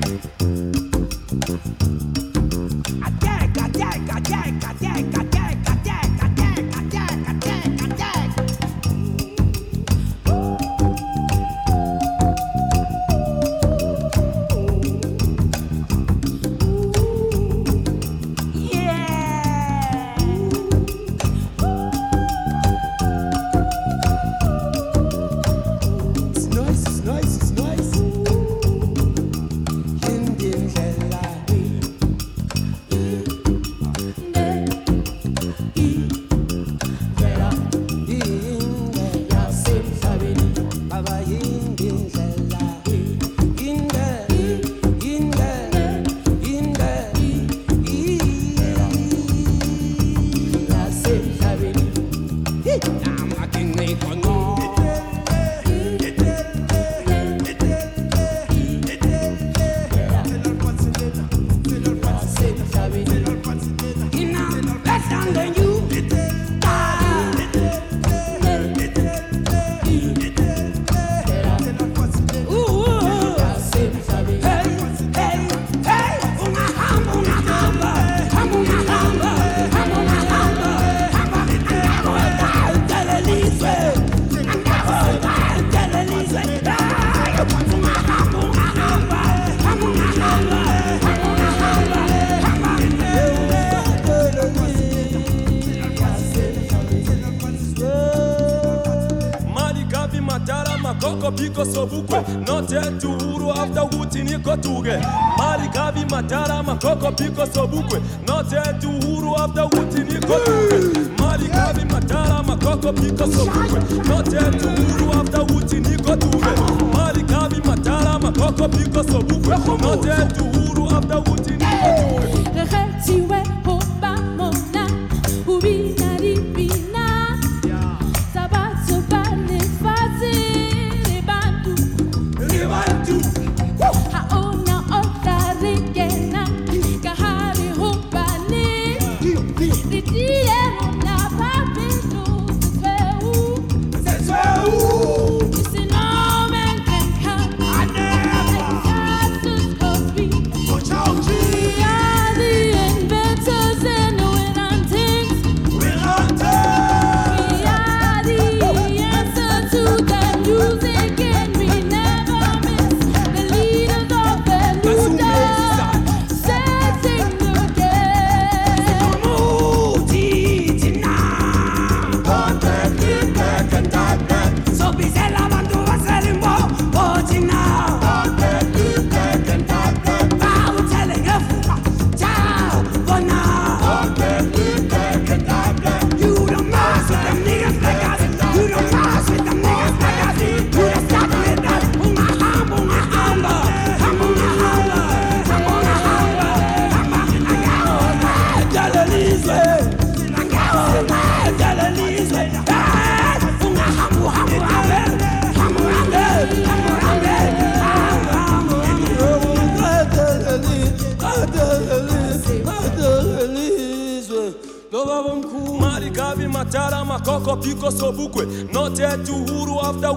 Tuge, 104.58 105.00
Mali 105.38 105.68
Kavi, 105.70 106.06
Matara, 106.10 106.64
Makoko, 106.64 107.12
Piko, 107.16 107.46
Sobukwe, 107.46 108.02
not 108.28 108.52
yet 108.52 108.80
to 108.82 108.88
Huru 108.88 109.36
after 109.38 109.62
niko 110.04 110.20
Kotuge, 110.20 111.20
Mali 111.20 111.48
Kavi, 111.48 111.84
Matara, 111.90 112.44
Makoko, 112.44 112.94
Piko, 112.94 113.26
Sobukwe, 113.28 114.08
not 114.08 114.32
yet 114.32 114.54
to 114.60 114.68
Huru 114.68 115.14
after 115.14 115.40
niko 115.40 115.98
Kotuge, 115.98 116.94
Mali 116.94 117.24
Kavi, 117.24 117.62
Matara, 117.62 118.20
Makoko, 118.20 118.68
Piko, 118.70 119.04
Sobukwe, 119.04 119.82
not 119.82 120.06
yet 120.06 120.30
to 120.36 120.44
Huru 120.44 120.92
after 120.92 121.22
Wutini 121.32 121.66
Kotuge. 121.66 123.45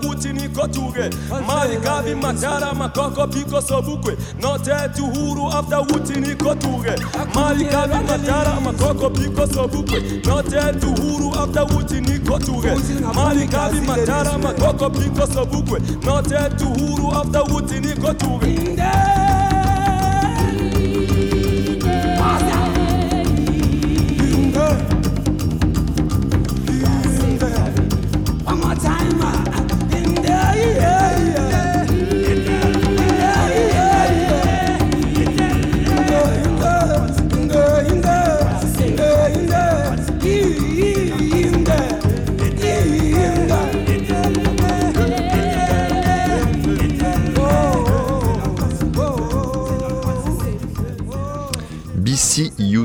kuti 0.08 0.28
nikotuke 0.32 1.10
malikavi 1.46 2.14
matara 2.14 2.74
makoko 2.74 3.26
piko 3.26 3.60
sobukwe. 3.62 4.16
Notetu 4.42 5.06
huru 5.06 5.46
afta 5.48 5.78
wuti 5.80 6.20
nikotuke 6.20 6.90
malikavi 7.34 7.94
matara 8.08 8.60
makoko 8.60 9.10
piko 9.10 9.46
sobukwe. 9.46 10.00
Notetu 10.26 10.86
huru 11.02 11.34
afta 11.34 11.62
wuti 11.64 12.00
nikotuke 12.00 12.70
malikavi 13.14 13.80
matara 13.80 14.38
makoko 14.38 14.90
piko 14.90 15.26
sobukwe. 15.26 15.80
Notetu 16.04 16.64
huru 16.66 17.12
afta 17.12 17.42
wuti 17.42 17.80
nikotuke 17.80 18.46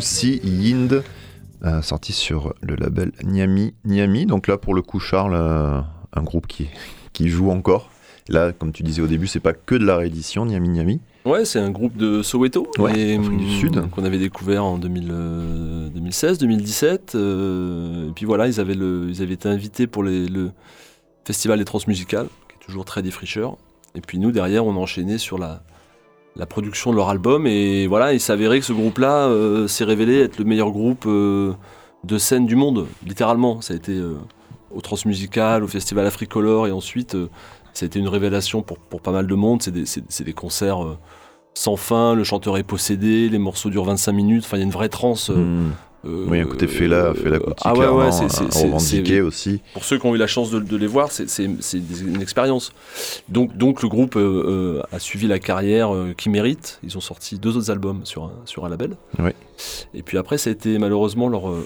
BCUC 0.03 0.41
Yind, 0.43 1.03
euh, 1.63 1.81
sorti 1.81 2.11
sur 2.13 2.53
le 2.61 2.75
label 2.75 3.11
Niami 3.23 3.73
Niami. 3.85 4.25
Donc 4.25 4.47
là, 4.47 4.57
pour 4.57 4.73
le 4.73 4.81
coup, 4.81 4.99
Charles, 4.99 5.33
euh, 5.35 5.79
un 6.13 6.23
groupe 6.23 6.45
qui, 6.47 6.67
qui 7.13 7.29
joue 7.29 7.49
encore. 7.51 7.89
Là, 8.29 8.51
comme 8.53 8.71
tu 8.71 8.83
disais 8.83 9.01
au 9.01 9.07
début, 9.07 9.27
c'est 9.27 9.39
pas 9.41 9.53
que 9.53 9.75
de 9.75 9.85
la 9.85 9.97
réédition, 9.97 10.45
Niami 10.45 10.69
Niami. 10.69 11.01
Ouais, 11.25 11.45
c'est 11.45 11.59
un 11.59 11.71
groupe 11.71 11.95
de 11.95 12.21
Soweto 12.21 12.67
Ouais, 12.79 12.97
et, 12.97 13.17
du 13.17 13.25
hum, 13.27 13.49
Sud. 13.59 13.89
qu'on 13.91 14.03
avait 14.03 14.17
découvert 14.17 14.63
en 14.65 14.77
2000, 14.77 15.09
euh, 15.11 15.89
2016, 15.89 16.37
2017. 16.37 17.15
euh, 17.15 18.09
et 18.09 18.11
puis 18.11 18.25
voilà, 18.25 18.47
ils 18.47 18.59
avaient, 18.59 18.75
le, 18.75 19.07
ils 19.09 19.21
avaient 19.21 19.33
été 19.33 19.47
invités 19.47 19.87
pour 19.87 20.03
les- 20.03 20.27
le 20.27 20.51
festival 21.25 21.59
des 21.59 21.65
transmusicales, 21.65 22.27
qui 22.49 22.55
est 22.55 22.65
toujours 22.65 22.83
très 22.85 23.01
défricheur. 23.01 23.57
Et 23.95 24.01
puis 24.01 24.19
nous, 24.19 24.31
derrière, 24.31 24.65
on 24.65 24.73
a 24.73 24.79
enchaîné 24.79 25.17
sur 25.17 25.37
la, 25.37 25.63
la 26.35 26.45
production 26.45 26.91
de 26.91 26.95
leur 26.95 27.09
album. 27.09 27.47
Et 27.47 27.87
voilà, 27.87 28.13
il 28.13 28.19
s'avérait 28.19 28.59
que 28.59 28.65
ce 28.65 28.73
groupe-là 28.73 29.27
euh, 29.27 29.67
s'est 29.67 29.83
révélé 29.83 30.19
être 30.19 30.37
le 30.37 30.45
meilleur 30.45 30.71
groupe 30.71 31.05
euh, 31.05 31.53
de 32.03 32.17
scène 32.17 32.45
du 32.45 32.55
monde, 32.55 32.87
littéralement. 33.05 33.61
Ça 33.61 33.73
a 33.73 33.77
été 33.77 33.93
euh, 33.93 34.17
au 34.71 34.81
transmusical, 34.81 35.63
au 35.63 35.67
festival 35.67 36.05
Africolor, 36.05 36.67
et 36.67 36.71
ensuite, 36.71 37.15
euh, 37.15 37.29
ça 37.73 37.85
a 37.85 37.87
été 37.87 37.99
une 37.99 38.07
révélation 38.07 38.61
pour, 38.61 38.77
pas 38.77 39.11
mal 39.11 39.27
de 39.27 39.35
monde. 39.35 39.61
C'est 39.61 40.23
des, 40.23 40.33
concerts 40.33 40.97
sans 41.55 41.75
fin, 41.75 42.15
le 42.15 42.23
chanteur 42.23 42.57
est 42.57 42.63
possédé, 42.63 43.29
les 43.29 43.39
morceaux 43.39 43.69
durent 43.69 43.85
25 43.85 44.11
minutes, 44.11 44.43
enfin 44.45 44.57
il 44.57 44.61
y 44.61 44.63
a 44.63 44.65
une 44.65 44.71
vraie 44.71 44.89
transe. 44.89 45.29
Hmm. 45.29 45.71
Euh, 46.05 46.25
oui, 46.27 46.39
un 46.41 46.45
côté 46.45 46.67
Fela, 46.67 47.13
Fela 47.13 47.39
Kuti, 47.39 47.53
ah 47.63 47.73
ouais, 47.73 47.87
ouais, 47.87 48.11
c'est- 48.11 49.21
aussi. 49.21 49.61
pour 49.73 49.83
ceux 49.85 49.97
qui 49.97 50.05
ont 50.05 50.13
eu 50.15 50.17
la 50.17 50.27
chance 50.27 50.49
de, 50.51 50.59
de 50.59 50.77
les 50.77 50.87
voir, 50.87 51.11
c'est- 51.11 51.39
une 51.39 52.21
expérience. 52.21 52.73
Donc, 53.29 53.55
donc 53.55 53.81
le 53.83 53.89
groupe 53.89 54.15
euh, 54.17 54.79
euh, 54.81 54.81
a 54.91 54.99
suivi 54.99 55.27
la 55.27 55.39
carrière 55.39 55.93
euh, 55.93 56.13
qu'il 56.13 56.31
mérite. 56.31 56.79
Ils 56.83 56.97
ont 56.97 57.01
sorti 57.01 57.39
deux 57.39 57.55
autres 57.57 57.71
albums 57.71 58.01
sur 58.05 58.23
un, 58.25 58.31
sur 58.45 58.65
un 58.65 58.69
label. 58.69 58.97
Oui. 59.19 59.31
Et 59.93 60.03
puis 60.03 60.17
après, 60.17 60.37
ça 60.37 60.49
a 60.49 60.53
été 60.53 60.77
malheureusement 60.77 61.29
leur, 61.29 61.49
euh, 61.49 61.65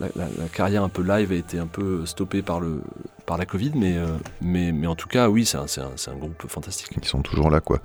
la, 0.00 0.08
la- 0.16 0.28
la 0.36 0.48
carrière 0.52 0.82
un 0.82 0.88
peu 0.88 1.02
live 1.02 1.30
a 1.30 1.36
été 1.36 1.58
un 1.58 1.66
peu 1.68 2.04
stoppée 2.06 2.42
par, 2.42 2.58
le, 2.60 2.80
par 3.24 3.38
la 3.38 3.46
Covid. 3.46 3.72
Mais, 3.76 3.96
mais, 4.40 4.72
mais 4.72 4.86
en 4.88 4.96
tout 4.96 5.08
cas, 5.08 5.28
oui, 5.28 5.44
c'est 5.44 5.58
un, 5.58 5.62
un- 5.82 6.12
un 6.12 6.16
groupe 6.16 6.44
fantastique. 6.48 6.88
Ils 7.00 7.04
sont 7.06 7.22
toujours 7.22 7.50
là, 7.50 7.60
quoi. 7.60 7.80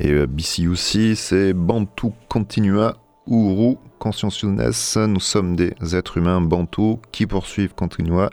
Et 0.00 0.26
BCUC, 0.26 1.14
c'est 1.16 1.52
Bantu 1.52 2.08
Continua 2.28 2.96
Uru 3.28 3.76
Consciousness. 4.14 4.98
Nous 4.98 5.18
sommes 5.20 5.56
des 5.56 5.72
êtres 5.96 6.18
humains 6.18 6.42
Bantu 6.42 6.96
qui 7.10 7.26
poursuivent 7.26 7.74
Continua 7.74 8.28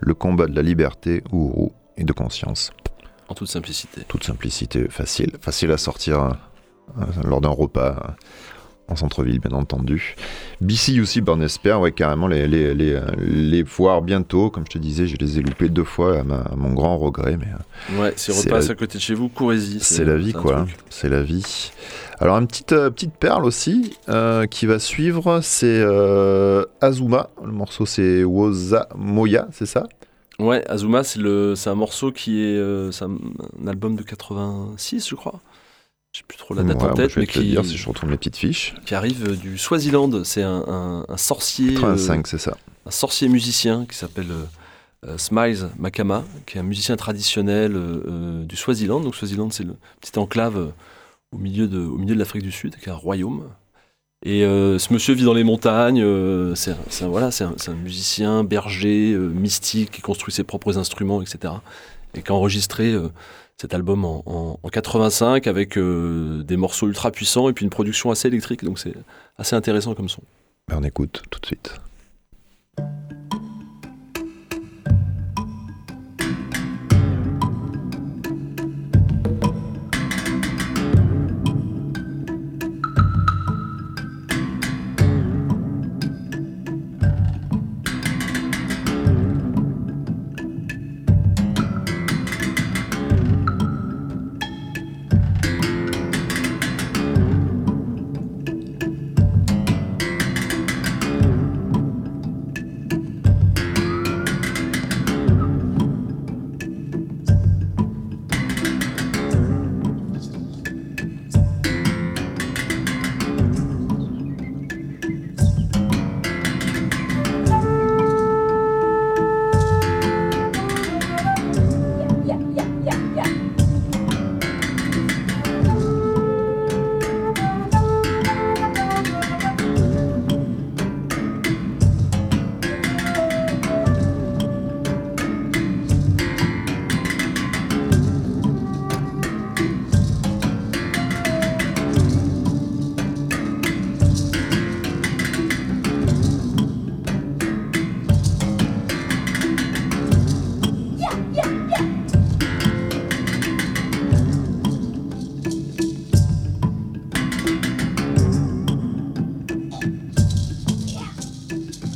le 0.00 0.14
combat 0.14 0.46
de 0.48 0.56
la 0.56 0.62
liberté, 0.62 1.22
Uru, 1.32 1.68
et 1.96 2.02
de 2.02 2.12
conscience. 2.12 2.72
En 3.28 3.34
toute 3.34 3.48
simplicité. 3.48 4.00
Toute 4.08 4.24
simplicité, 4.24 4.88
facile. 4.90 5.30
Facile 5.40 5.70
à 5.70 5.78
sortir 5.78 6.20
euh, 6.22 6.30
euh, 7.00 7.04
lors 7.24 7.40
d'un 7.40 7.50
repas 7.50 7.90
euh, 8.08 8.10
en 8.88 8.96
centre-ville, 8.96 9.38
bien 9.38 9.56
entendu. 9.56 10.16
Ben, 10.60 10.74
on 11.28 11.40
espère, 11.40 11.80
ouais, 11.80 11.92
carrément 11.92 12.26
les, 12.26 12.48
les, 12.48 12.74
les, 12.74 12.94
euh, 12.94 13.06
les 13.20 13.62
voir 13.62 14.02
bientôt. 14.02 14.50
Comme 14.50 14.64
je 14.66 14.72
te 14.72 14.78
disais, 14.78 15.06
je 15.06 15.16
les 15.18 15.38
ai 15.38 15.42
loupés 15.42 15.68
deux 15.68 15.84
fois 15.84 16.18
à, 16.18 16.24
ma- 16.24 16.40
à 16.40 16.56
mon 16.56 16.72
grand 16.74 16.98
regret, 16.98 17.38
mais 17.38 17.96
Ouais, 18.00 18.12
si 18.16 18.32
repasse 18.32 18.66
la- 18.66 18.72
à 18.72 18.74
côté 18.74 18.98
de 18.98 19.02
chez 19.02 19.14
vous, 19.14 19.28
courez-y. 19.28 19.78
c'est 19.78 20.04
la 20.04 20.16
vie, 20.16 20.32
quoi. 20.32 20.66
C'est 20.90 21.08
la 21.08 21.22
vie. 21.22 21.70
Alors, 22.22 22.38
une 22.38 22.46
petite, 22.46 22.70
euh, 22.72 22.88
petite 22.90 23.14
perle 23.14 23.44
aussi 23.44 23.96
euh, 24.08 24.46
qui 24.46 24.66
va 24.66 24.78
suivre, 24.78 25.40
c'est 25.42 25.66
euh, 25.66 26.64
Azuma. 26.80 27.30
Le 27.44 27.50
morceau, 27.50 27.84
c'est 27.84 28.22
Woza 28.22 28.88
Moya, 28.94 29.48
c'est 29.52 29.66
ça? 29.66 29.88
Ouais, 30.38 30.64
Azuma, 30.68 31.02
c'est 31.02 31.18
le- 31.18 31.54
c'est 31.56 31.68
un 31.68 31.74
morceau 31.74 32.12
qui 32.12 32.40
est. 32.44 32.58
un, 32.60 32.90
un 33.02 33.66
album 33.66 33.96
de 33.96 34.02
86, 34.04 35.08
je 35.08 35.14
crois. 35.16 35.40
Je 36.14 36.18
sais 36.20 36.24
plus 36.28 36.38
trop 36.38 36.54
la 36.54 36.62
date 36.62 36.80
Ouais, 36.82 36.90
en 36.90 36.94
tête, 36.94 37.10
Je 37.10 37.14
vais 37.16 37.20
mais 37.22 37.26
te 37.26 37.32
qui, 37.32 37.50
dire 37.50 37.64
si 37.64 37.76
je 37.76 37.88
retrouve 37.88 38.08
mes 38.10 38.16
petites 38.16 38.36
fiches. 38.36 38.74
qui 38.86 38.94
arrive 38.94 39.36
du 39.40 39.58
Swaziland. 39.58 40.22
C'est 40.24 40.42
un, 40.42 40.64
un- 40.68 41.04
un 41.08 41.16
sorcier. 41.16 41.70
euh, 41.70 41.80
85, 41.80 42.26
c'est 42.28 42.38
ça. 42.38 42.56
un 42.86 42.90
sorcier 42.92 43.28
musicien 43.28 43.84
qui 43.84 43.96
s'appelle 43.96 44.28
Smiles 45.16 45.68
Makama, 45.78 46.22
qui 46.46 46.58
est 46.58 46.60
un 46.60 46.64
musicien 46.64 46.94
traditionnel 46.96 47.74
euh, 47.74 48.02
euh, 48.06 48.44
du 48.44 48.54
Swaziland. 48.54 49.00
Donc 49.00 49.16
Swaziland, 49.16 49.50
c'est 49.50 49.64
le 49.64 49.74
petit 50.00 50.16
enclave 50.18 50.70
au 51.32 51.38
milieu 51.38 51.66
de, 51.68 51.78
au 51.80 51.96
milieu 51.98 52.14
de 52.14 52.18
l'Afrique 52.18 52.42
du 52.42 52.52
Sud, 52.52 52.76
qui 52.76 52.88
est 52.88 52.92
un 52.92 52.96
royaume. 52.96 53.48
Et 54.24 54.44
euh, 54.44 54.78
ce 54.78 54.92
monsieur 54.92 55.14
vit 55.14 55.24
dans 55.24 55.34
les 55.34 55.42
montagnes. 55.44 56.00
euh, 56.02 56.54
c'est 56.54 56.70
un- 57.02 57.08
voilà, 57.08 57.30
un, 57.40 57.54
un 57.70 57.74
musicien 57.74 58.44
berger, 58.44 59.12
euh, 59.12 59.28
mystique, 59.28 59.90
qui 59.90 60.00
construit 60.02 60.32
ses 60.32 60.44
propres 60.44 60.78
instruments, 60.78 61.20
etc. 61.22 61.54
Et 62.14 62.22
qui 62.22 62.30
a 62.30 62.34
enregistré 62.34 62.94
cet 63.60 63.74
album 63.74 64.04
en, 64.04 64.22
en- 64.26 64.58
en 64.62 64.68
85 64.68 65.46
avec 65.46 65.78
des 65.78 66.56
morceaux 66.56 66.86
ultra 66.86 67.10
puissants 67.10 67.48
et 67.48 67.52
puis 67.52 67.64
une 67.64 67.70
production 67.70 68.10
assez 68.10 68.28
électrique. 68.28 68.62
Donc 68.64 68.78
c'est 68.78 68.94
assez 69.38 69.56
intéressant 69.56 69.94
comme 69.94 70.08
son. 70.08 70.22
Ben, 70.68 70.76
on 70.80 70.84
écoute 70.84 71.22
tout 71.30 71.40
de 71.40 71.46
suite. 71.46 71.74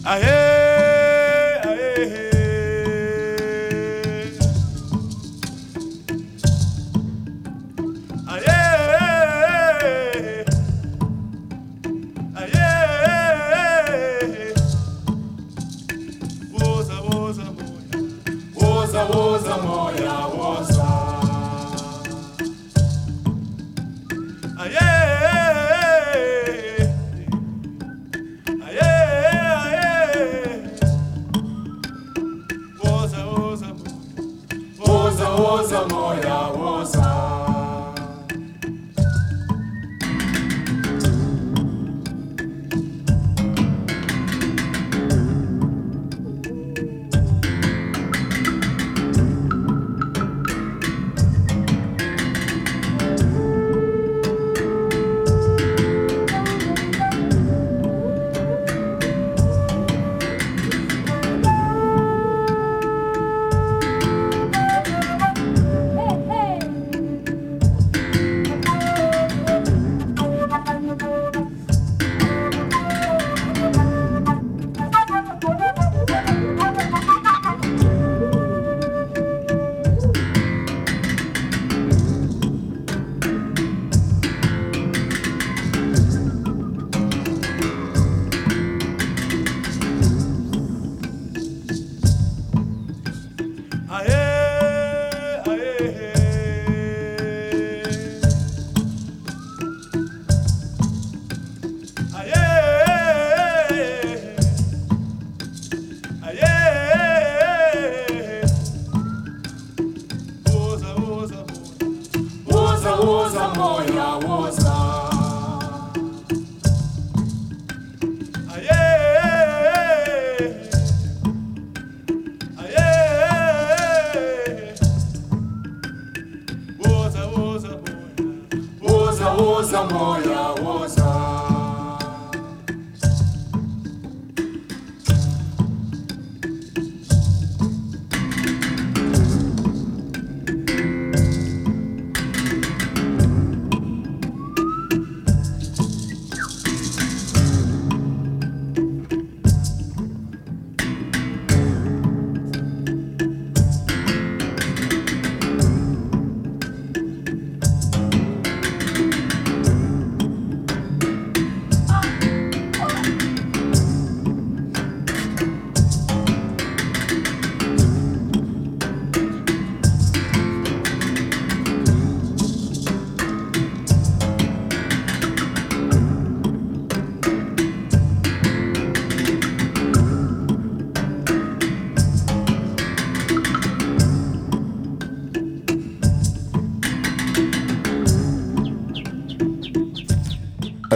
Aê! 0.07 0.46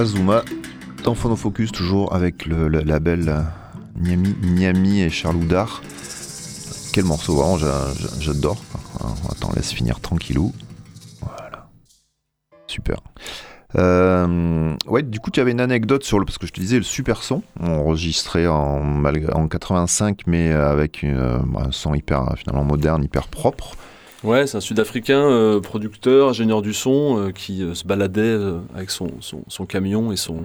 Azuma 0.00 0.42
dans 1.04 1.14
Phonofocus, 1.14 1.72
toujours 1.72 2.14
avec 2.14 2.46
le, 2.46 2.68
le 2.68 2.80
label 2.80 3.28
euh, 3.28 3.42
Niami, 3.98 5.00
et 5.02 5.10
Charles 5.10 5.36
Houdard. 5.36 5.82
Quel 6.94 7.04
morceau, 7.04 7.36
vraiment, 7.36 7.58
j'a- 7.58 7.92
j'a- 7.98 8.20
j'adore. 8.20 8.56
Attends, 9.30 9.52
laisse 9.54 9.72
finir 9.72 10.00
tranquillou. 10.00 10.52
Voilà. 11.20 11.68
Super. 12.66 13.00
Euh, 13.76 14.74
ouais, 14.86 15.02
du 15.02 15.20
coup, 15.20 15.30
tu 15.30 15.40
avais 15.40 15.52
une 15.52 15.60
anecdote 15.60 16.02
sur 16.02 16.18
le. 16.18 16.24
Parce 16.24 16.38
que 16.38 16.46
je 16.46 16.52
te 16.52 16.60
disais, 16.60 16.78
le 16.78 16.82
super 16.82 17.22
son, 17.22 17.42
enregistré 17.60 18.48
en, 18.48 19.04
en 19.04 19.48
85, 19.48 20.22
mais 20.26 20.50
avec 20.50 21.04
euh, 21.04 21.38
un 21.58 21.70
son 21.72 21.94
hyper, 21.94 22.24
finalement, 22.36 22.64
moderne, 22.64 23.04
hyper 23.04 23.28
propre. 23.28 23.74
Ouais, 24.22 24.46
c'est 24.46 24.58
un 24.58 24.60
Sud-Africain, 24.60 25.18
euh, 25.30 25.60
producteur, 25.60 26.28
ingénieur 26.28 26.60
du 26.60 26.74
son, 26.74 27.18
euh, 27.18 27.30
qui 27.32 27.62
euh, 27.62 27.74
se 27.74 27.84
baladait 27.86 28.36
avec 28.74 28.90
son, 28.90 29.08
son, 29.20 29.66
camion 29.66 30.12
et 30.12 30.16
son, 30.16 30.44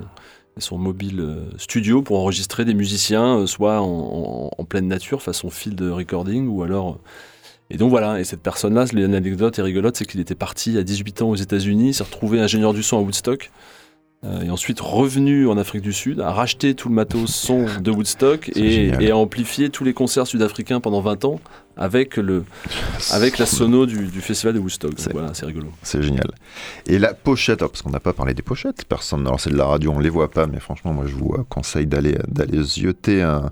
son 0.58 0.78
mobile 0.78 1.38
studio 1.58 2.02
pour 2.02 2.20
enregistrer 2.20 2.64
des 2.64 2.74
musiciens, 2.74 3.46
soit 3.48 3.82
en, 3.82 3.86
en- 3.86 4.52
en 4.58 4.64
pleine 4.64 4.88
nature, 4.88 5.22
façon 5.22 5.50
field 5.50 5.82
recording, 5.82 6.48
ou 6.48 6.64
alors... 6.64 7.00
et 7.70 7.78
donc 7.78 7.90
voilà, 7.90 8.20
et 8.22 8.24
cette 8.24 8.42
personne-là, 8.42 8.86
l'anecdote 8.94 9.60
est 9.60 9.62
rigolote, 9.62 9.98
c'est 9.98 10.06
qu'il 10.06 10.22
était 10.22 10.36
parti 10.36 10.78
à 10.78 10.84
18 10.84 11.22
ans 11.24 11.30
aux 11.32 11.36
États-Unis, 11.36 11.94
s'est 11.96 12.04
retrouvé 12.06 12.40
ingénieur 12.40 12.74
du 12.74 12.82
son 12.84 12.98
à 12.98 13.02
Woodstock, 13.02 13.52
et 14.44 14.50
ensuite 14.50 14.80
revenu 14.80 15.48
en 15.48 15.58
Afrique 15.58 15.82
du 15.82 15.94
Sud, 15.94 16.20
a 16.20 16.32
racheté 16.32 16.74
tout 16.76 16.90
le 16.90 16.96
matos 16.96 17.34
son 17.34 17.66
de 17.82 17.92
Woodstock 17.92 18.52
et, 18.56 19.12
a 19.12 19.18
amplifié 19.18 19.70
tous 19.70 19.84
les 19.84 19.94
concerts 19.94 20.28
sud-africains 20.28 20.80
pendant 20.80 21.02
20 21.02 21.26
ans 21.26 21.40
avec, 21.78 22.18
le, 22.18 22.46
avec 23.12 23.38
la 23.38 23.46
sono 23.46 23.86
du, 23.86 24.08
du 24.08 24.22
festival 24.22 24.56
de 24.56 24.60
Woodstock. 24.60 24.94
C'est- 24.98 25.12
voilà, 25.12 25.32
rigolo. 25.44 25.68
C'est 25.84 26.02
génial. 26.02 26.32
Et 26.88 27.00
la 27.00 27.14
pochette, 27.14 27.62
alors, 27.62 27.72
parce 27.72 27.82
qu'on 27.82 27.90
n'a 27.90 28.00
pas 28.00 28.14
parlé 28.14 28.34
des 28.34 28.42
pochettes, 28.42 28.86
personne, 28.86 29.28
alors 29.28 29.40
c'est 29.40 29.50
de 29.50 29.58
la 29.58 29.66
radio, 29.66 29.92
on 29.92 30.00
les 30.00 30.10
voit 30.10 30.32
pas, 30.32 30.48
mais 30.48 30.60
franchement, 30.60 30.94
moi 30.94 31.06
je 31.08 31.16
vous 31.16 31.34
euh, 31.38 31.44
conseille 31.50 31.86
d'aller 31.86 32.18
jeter 32.64 33.22
un, 33.22 33.52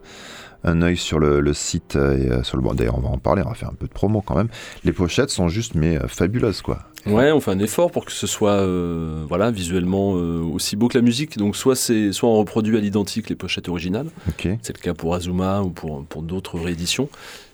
un 0.64 0.82
œil 0.82 0.98
sur 0.98 1.20
le, 1.20 1.40
le 1.40 1.54
site 1.54 1.96
euh, 1.96 2.18
et 2.18 2.32
euh, 2.32 2.44
sur 2.44 2.58
le 2.58 2.64
bon. 2.64 2.74
D'ailleurs, 2.74 2.98
on 2.98 3.02
va 3.02 3.10
en 3.10 3.18
parler, 3.18 3.42
on 3.46 3.50
va 3.50 3.56
faire 3.56 3.70
un 3.70 3.74
peu 3.76 3.88
de 3.88 3.92
promo 3.94 4.22
quand 4.22 4.36
même. 4.36 4.48
Les 4.84 4.94
pochettes 4.94 5.30
sont 5.30 5.48
juste 5.50 5.76
mais 5.76 5.98
euh, 5.98 6.08
fabuleuses 6.08 6.62
quoi. 6.62 6.80
Ouais, 7.06 7.34
on 7.34 7.42
fait 7.42 7.52
un 7.52 7.60
effort 7.60 7.92
pour 7.92 8.06
que 8.06 8.14
ce 8.14 8.28
soit 8.28 8.52
euh, 8.52 9.26
voilà, 9.28 9.52
visuellement 9.52 10.14
euh, 10.16 10.40
aussi 10.42 10.78
beau 10.78 10.88
que 10.88 10.98
la 10.98 11.02
musique. 11.04 11.38
Donc 11.38 11.58
soit, 11.58 11.76
c'est, 11.76 12.14
soit 12.14 12.30
on 12.30 12.38
reproduit 12.38 12.78
à 12.78 12.80
l'identique 12.80 13.30
les 13.30 13.36
pochettes 13.36 13.68
originales, 13.68 14.08
Ok. 14.30 14.48
c'est 14.62 14.78
le 14.78 14.82
cas 14.82 14.94
pour 14.94 15.14
Azuma 15.14 15.62
ou 15.64 15.70
pour, 15.70 16.06
pour 16.06 16.22
d'autres 16.22 16.58
rééditions. 16.58 17.10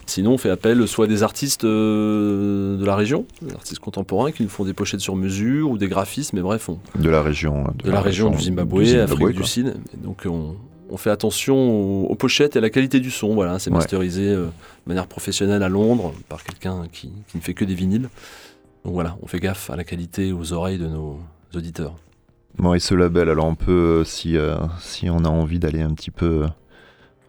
Sinon, 0.06 0.34
on 0.34 0.38
fait 0.38 0.50
appel 0.52 0.88
soit 0.88 1.06
à 1.06 1.08
des 1.08 1.22
artistes 1.24 1.64
euh, 1.66 2.78
de 2.78 2.86
la 2.86 2.96
région, 2.96 3.26
des 3.42 3.54
artistes 3.54 3.80
contemporains 3.80 4.32
qui 4.32 4.42
nous 4.44 4.50
font 4.50 4.66
des 4.66 4.74
pochettes 4.74 5.02
sur 5.02 5.16
mesure 5.16 5.70
ou 5.72 5.78
des 5.78 5.88
graphismes, 5.88 6.36
mais 6.38 6.42
bref, 6.44 6.70
on, 6.70 6.80
De 7.00 7.10
la 7.10 7.22
région. 7.22 7.66
de 7.84 7.90
la 7.92 8.02
région 8.02 8.30
du 8.32 8.40
Zimbabwe, 8.42 8.82
Afrique 9.02 9.30
du. 9.38 9.44
Sud. 9.44 9.76
Et 9.94 9.98
donc 9.98 10.24
on, 10.28 10.56
on 10.90 10.98
fait 10.98 11.10
attention 11.10 11.56
aux, 11.56 12.06
aux 12.08 12.16
pochettes 12.16 12.56
et 12.56 12.60
à 12.60 12.62
la 12.62 12.70
qualité 12.70 13.00
du 13.00 13.12
son. 13.12 13.34
Voilà, 13.36 13.60
c'est 13.60 13.70
Ouais. 13.70 13.78
masterisé 13.78 14.28
euh, 14.30 14.46
de 14.46 14.52
manière 14.88 15.08
professionnelle 15.08 15.64
à 15.64 15.70
Londres 15.70 16.14
par 16.30 16.44
quelqu'un 16.44 16.84
qui, 16.92 17.12
qui 17.30 17.38
ne 17.38 17.42
fait 17.42 17.54
que 17.54 17.66
des 17.66 17.76
vinyles. 17.76 18.10
Donc 18.86 18.94
voilà, 18.94 19.18
on 19.22 19.28
fait 19.28 19.40
gaffe 19.40 19.70
à 19.70 19.76
la 19.76 19.84
qualité, 19.84 20.32
aux 20.32 20.54
oreilles 20.54 20.78
de 20.78 20.88
nos 20.88 21.20
auditeurs. 21.56 21.96
Bon, 22.58 22.74
et 22.74 22.80
ce 22.80 22.96
label, 22.96 23.30
alors 23.30 23.46
on 23.46 23.56
peut, 23.56 23.72
euh, 24.02 24.04
si, 24.04 24.36
euh, 24.38 24.56
si 24.80 25.10
on 25.10 25.20
a 25.26 25.30
envie 25.30 25.60
d'aller 25.60 25.82
un 25.82 25.94
petit 25.94 26.12
peu 26.12 26.46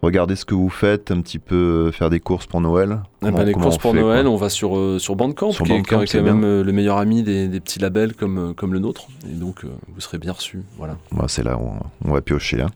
regarder 0.03 0.35
ce 0.35 0.47
que 0.47 0.55
vous 0.55 0.71
faites, 0.71 1.11
un 1.11 1.21
petit 1.21 1.39
peu 1.39 1.91
faire 1.93 2.09
des 2.09 2.21
courses 2.21 2.47
pour 2.47 2.61
Noël. 2.63 3.01
Comment- 3.21 3.37
pas 3.37 3.45
les 3.45 3.53
comment 3.53 3.65
courses 3.67 3.77
on 3.77 3.81
pour 3.81 3.93
fait, 3.93 4.01
Noël, 4.01 4.27
on 4.27 4.37
va 4.37 4.49
sur, 4.49 4.77
euh, 4.79 4.99
sur 4.99 5.15
Bandcamp, 5.15 5.53
Sur 5.53 5.67
qui 5.67 5.73
est- 5.73 5.83
qui 5.83 5.89
quand 5.91 6.23
même 6.23 6.43
euh, 6.43 6.65
le 6.65 6.73
meilleur 6.73 6.97
ami 6.97 7.23
des, 7.23 7.49
des 7.49 7.61
petits 7.61 7.79
labels 7.81 8.15
comme, 8.15 8.55
comme 8.55 8.73
le 8.73 8.79
nôtre. 8.79 9.09
Et 9.31 9.35
donc 9.35 9.65
euh, 9.65 9.69
vous 9.89 10.01
serez 10.01 10.17
bien 10.19 10.33
reçus. 10.33 10.63
Voilà. 10.79 10.97
Bon, 11.13 11.29
c'est 11.29 11.43
là 11.45 11.59
où 11.59 11.65
on, 12.05 12.09
on 12.09 12.13
va 12.15 12.23
piocher. 12.23 12.63
hein. 12.63 12.71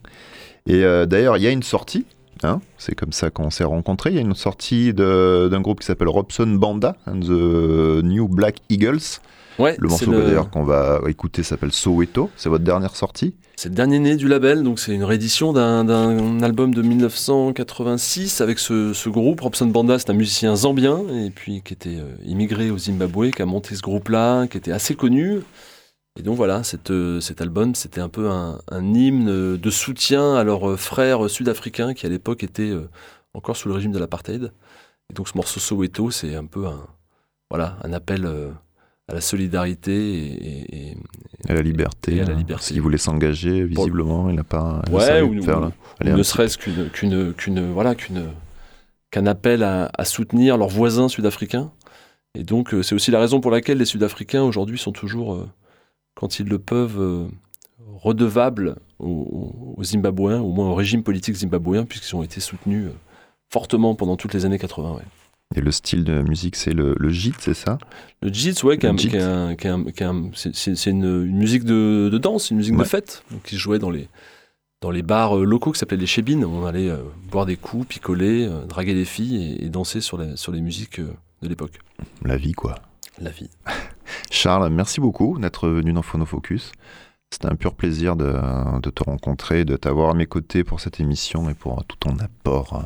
Et 0.67 0.83
euh, 0.83 1.05
d'ailleurs, 1.05 1.37
il 1.37 1.43
y 1.43 1.47
a 1.47 1.51
une 1.51 1.63
sortie. 1.63 2.05
hein, 2.43 2.59
c'est 2.77 2.95
comme 2.95 3.11
ça 3.13 3.29
qu'on 3.29 3.49
s'est 3.51 3.63
rencontrés. 3.63 4.09
Il 4.11 4.15
y 4.15 4.19
a 4.19 4.21
une 4.21 4.33
sortie 4.35 4.93
d'un 4.93 5.61
groupe 5.61 5.79
qui 5.81 5.85
s'appelle 5.85 6.09
Robson 6.09 6.47
Banda 6.47 6.95
and 7.07 7.19
the 7.21 8.03
New 8.03 8.27
Black 8.27 8.57
Eagles. 8.69 9.19
Ouais, 9.57 9.75
Le 9.79 9.87
morceau 9.87 10.11
le- 10.11 10.21
d'ailleurs 10.21 10.49
qu'on 10.49 10.65
va 10.65 10.99
écouter 11.07 11.41
s'appelle 11.41 11.71
Soweto. 11.71 12.29
C'est 12.35 12.49
votre 12.49 12.65
dernière 12.65 12.93
sortie. 12.95 13.35
C'est 13.55 13.69
le 13.69 13.75
dernier 13.75 13.99
né 13.99 14.17
du 14.17 14.27
label, 14.27 14.63
donc 14.63 14.79
c'est 14.79 14.93
une 14.93 15.05
réédition 15.05 15.53
d'un 15.53 15.85
d'un 15.85 16.41
album 16.41 16.73
de 16.75 16.81
1986 16.81 18.41
avec 18.41 18.59
ce, 18.59 18.91
ce 18.91 19.07
groupe. 19.07 19.39
Robson 19.41 19.67
Banda, 19.67 19.97
c'est 19.97 20.09
un 20.09 20.13
musicien 20.13 20.55
zambien 20.57 20.99
et 21.25 21.29
puis 21.29 21.61
qui 21.63 21.73
était 21.73 21.95
euh, 21.97 22.15
immigré 22.25 22.69
au 22.69 22.77
Zimbabwe, 22.77 23.29
qui 23.31 23.41
a 23.41 23.45
monté 23.45 23.75
ce 23.75 23.81
groupe-là, 23.81 24.47
qui 24.47 24.57
était 24.57 24.73
assez 24.73 24.93
connu. 24.95 25.39
Et 26.17 26.23
donc 26.23 26.37
voilà, 26.37 26.63
cette, 26.63 26.91
euh, 26.91 27.19
cet 27.19 27.41
album, 27.41 27.75
c'était 27.75 27.99
un 28.01 28.07
peu 28.09 28.29
un, 28.29 28.59
un 28.71 28.93
hymne 28.93 29.57
de 29.57 29.69
soutien 29.69 30.35
à 30.35 30.43
leurs 30.43 30.69
euh, 30.69 30.77
frères 30.77 31.29
sud-africains 31.29 31.93
qui 31.93 32.05
à 32.05 32.09
l'époque 32.09 32.43
étaient 32.43 32.69
euh, 32.71 32.89
encore 33.33 33.57
sous 33.57 33.67
le 33.67 33.73
régime 33.75 33.91
de 33.91 33.99
l'apartheid. 33.99 34.51
Et 35.09 35.13
donc 35.13 35.27
ce 35.27 35.35
morceau 35.37 35.59
Soweto, 35.59 36.11
c'est 36.11 36.35
un 36.35 36.45
peu 36.45 36.67
un, 36.67 36.87
voilà, 37.49 37.77
un 37.83 37.91
appel 37.91 38.25
à 39.07 39.13
la 39.13 39.21
solidarité 39.21 39.91
et- 39.93 40.47
et, 40.47 40.91
et, 40.91 40.97
À 41.47 41.53
la 41.53 41.61
liberté. 41.61 42.15
Et 42.15 42.21
à 42.21 42.23
la 42.25 42.31
hein, 42.31 42.37
liberté. 42.37 42.53
Parce 42.53 42.67
qu'il 42.69 42.81
voulait 42.81 42.97
s'engager, 42.97 43.65
visiblement, 43.65 44.29
il 44.29 44.35
n'a 44.37 44.43
pas. 44.45 44.81
Ouais, 44.89 45.21
ou, 45.21 45.43
faire, 45.43 45.69
ou- 46.03 46.03
ne 46.07 46.23
serait-ce 46.23 46.57
qu'une, 46.57 46.89
qu'une, 46.89 47.33
qu'une, 47.33 47.71
voilà, 47.71 47.93
qu'une, 47.93 48.29
qu'un 49.11 49.27
appel 49.27 49.61
à, 49.63 49.91
à 49.95 50.05
soutenir 50.05 50.57
leurs 50.57 50.69
voisins 50.69 51.07
sud-africains. 51.09 51.71
Et 52.33 52.43
donc, 52.43 52.73
c'est 52.81 52.95
aussi 52.95 53.11
la 53.11 53.19
raison 53.19 53.41
pour 53.41 53.51
laquelle 53.51 53.77
les 53.77 53.85
Sud-Africains 53.85 54.41
aujourd'hui 54.43 54.77
sont 54.79 54.91
toujours, 54.91 55.45
quand 56.15 56.39
ils 56.39 56.47
le 56.47 56.59
peuvent, 56.59 56.99
euh, 56.99 57.27
redevables 57.97 58.75
aux, 58.99 59.75
aux 59.77 59.83
Zimbabwéens, 59.83 60.41
au 60.41 60.51
moins 60.51 60.69
au 60.69 60.75
régime 60.75 61.03
politique 61.03 61.35
zimbabwéen, 61.35 61.85
puisqu'ils 61.85 62.15
ont 62.15 62.23
été 62.23 62.39
soutenus 62.39 62.87
euh, 62.87 62.93
fortement 63.51 63.95
pendant 63.95 64.15
toutes 64.17 64.33
les 64.33 64.45
années 64.45 64.59
80. 64.59 64.93
ouais. 64.95 65.01
Et 65.55 65.61
le 65.61 65.71
style 65.71 66.03
de 66.03 66.21
musique, 66.23 66.55
c'est 66.55 66.73
le, 66.73 66.95
le 66.97 67.09
gîte, 67.09 67.35
c'est 67.39 67.53
ça? 67.53 67.77
Le 68.21 68.29
est 70.01 70.01
un- 70.01 70.31
c'est, 70.33 70.89
une, 70.89 71.25
musique 71.25 71.63
de, 71.63 72.09
de 72.11 72.17
danse, 72.17 72.49
une 72.49 72.57
musique 72.57 72.75
de 72.75 72.83
fête, 72.83 73.23
qui 73.43 73.55
se 73.55 73.59
jouait 73.59 73.77
dans 73.77 73.91
les, 73.91 74.09
dans 74.81 74.89
les 74.89 75.03
bars 75.03 75.37
euh, 75.37 75.45
locaux 75.45 75.71
qui 75.71 75.79
s'appelaient 75.79 75.97
les 76.01 76.07
chébines. 76.07 76.43
où 76.43 76.49
On 76.49 76.65
allait 76.65 76.89
euh, 76.89 76.97
boire 77.31 77.45
des 77.45 77.57
coups, 77.57 77.87
picoler, 77.87 78.47
euh, 78.47 78.65
draguer 78.65 78.95
des 78.95 79.05
filles 79.05 79.57
et, 79.61 79.65
et 79.65 79.69
danser 79.69 80.01
sur, 80.01 80.17
les- 80.17 80.35
sur 80.35 80.51
les 80.51 80.61
musiques 80.61 80.99
euh, 80.99 81.13
de 81.43 81.47
l'époque. 81.47 81.79
La 82.23 82.37
vie, 82.37 82.53
quoi. 82.53 82.75
La 83.21 83.29
vie. 83.29 83.49
Charles, 84.29 84.69
merci 84.69 84.99
beaucoup 84.99 85.37
d'être 85.39 85.67
venu 85.69 85.93
dans 85.93 86.01
Phonofocus. 86.01 86.71
C'était 87.31 87.47
un 87.47 87.55
pur 87.55 87.73
plaisir 87.73 88.15
de, 88.15 88.33
de 88.81 88.89
te 88.89 89.03
rencontrer, 89.03 89.65
de 89.65 89.75
t'avoir 89.75 90.11
à 90.11 90.13
mes 90.13 90.27
côtés 90.27 90.63
pour 90.63 90.79
cette 90.79 90.99
émission 90.99 91.49
et 91.49 91.53
pour 91.53 91.83
tout 91.85 91.97
ton 91.97 92.17
apport 92.19 92.73
euh, 92.75 92.83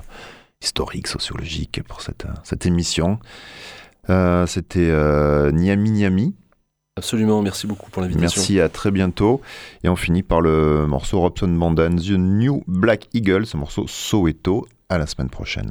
historique, 0.61 1.07
sociologique 1.07 1.81
pour 1.87 2.01
cette, 2.01 2.25
euh, 2.25 2.33
cette 2.43 2.65
émission. 2.65 3.19
Euh, 4.09 4.45
C'était 4.47 4.89
euh, 4.89 5.51
Niami 5.51 5.91
Niami. 5.91 6.35
Absolument, 6.97 7.41
merci 7.41 7.67
beaucoup 7.67 7.89
pour 7.91 8.01
l'invitation. 8.01 8.41
Merci, 8.41 8.59
à 8.59 8.67
très 8.69 8.91
bientôt. 8.91 9.41
Et 9.83 9.89
on 9.89 9.95
finit 9.95 10.23
par 10.23 10.41
le 10.41 10.85
morceau 10.87 11.19
Robson 11.21 11.47
Banda 11.47 11.87
and 11.87 11.97
The 11.97 12.11
New 12.11 12.63
Black 12.67 13.07
Eagle, 13.13 13.45
ce 13.45 13.55
morceau 13.55 13.87
Soweto. 13.87 14.67
À 14.89 14.97
la 14.97 15.05
semaine 15.05 15.29
prochaine. 15.29 15.69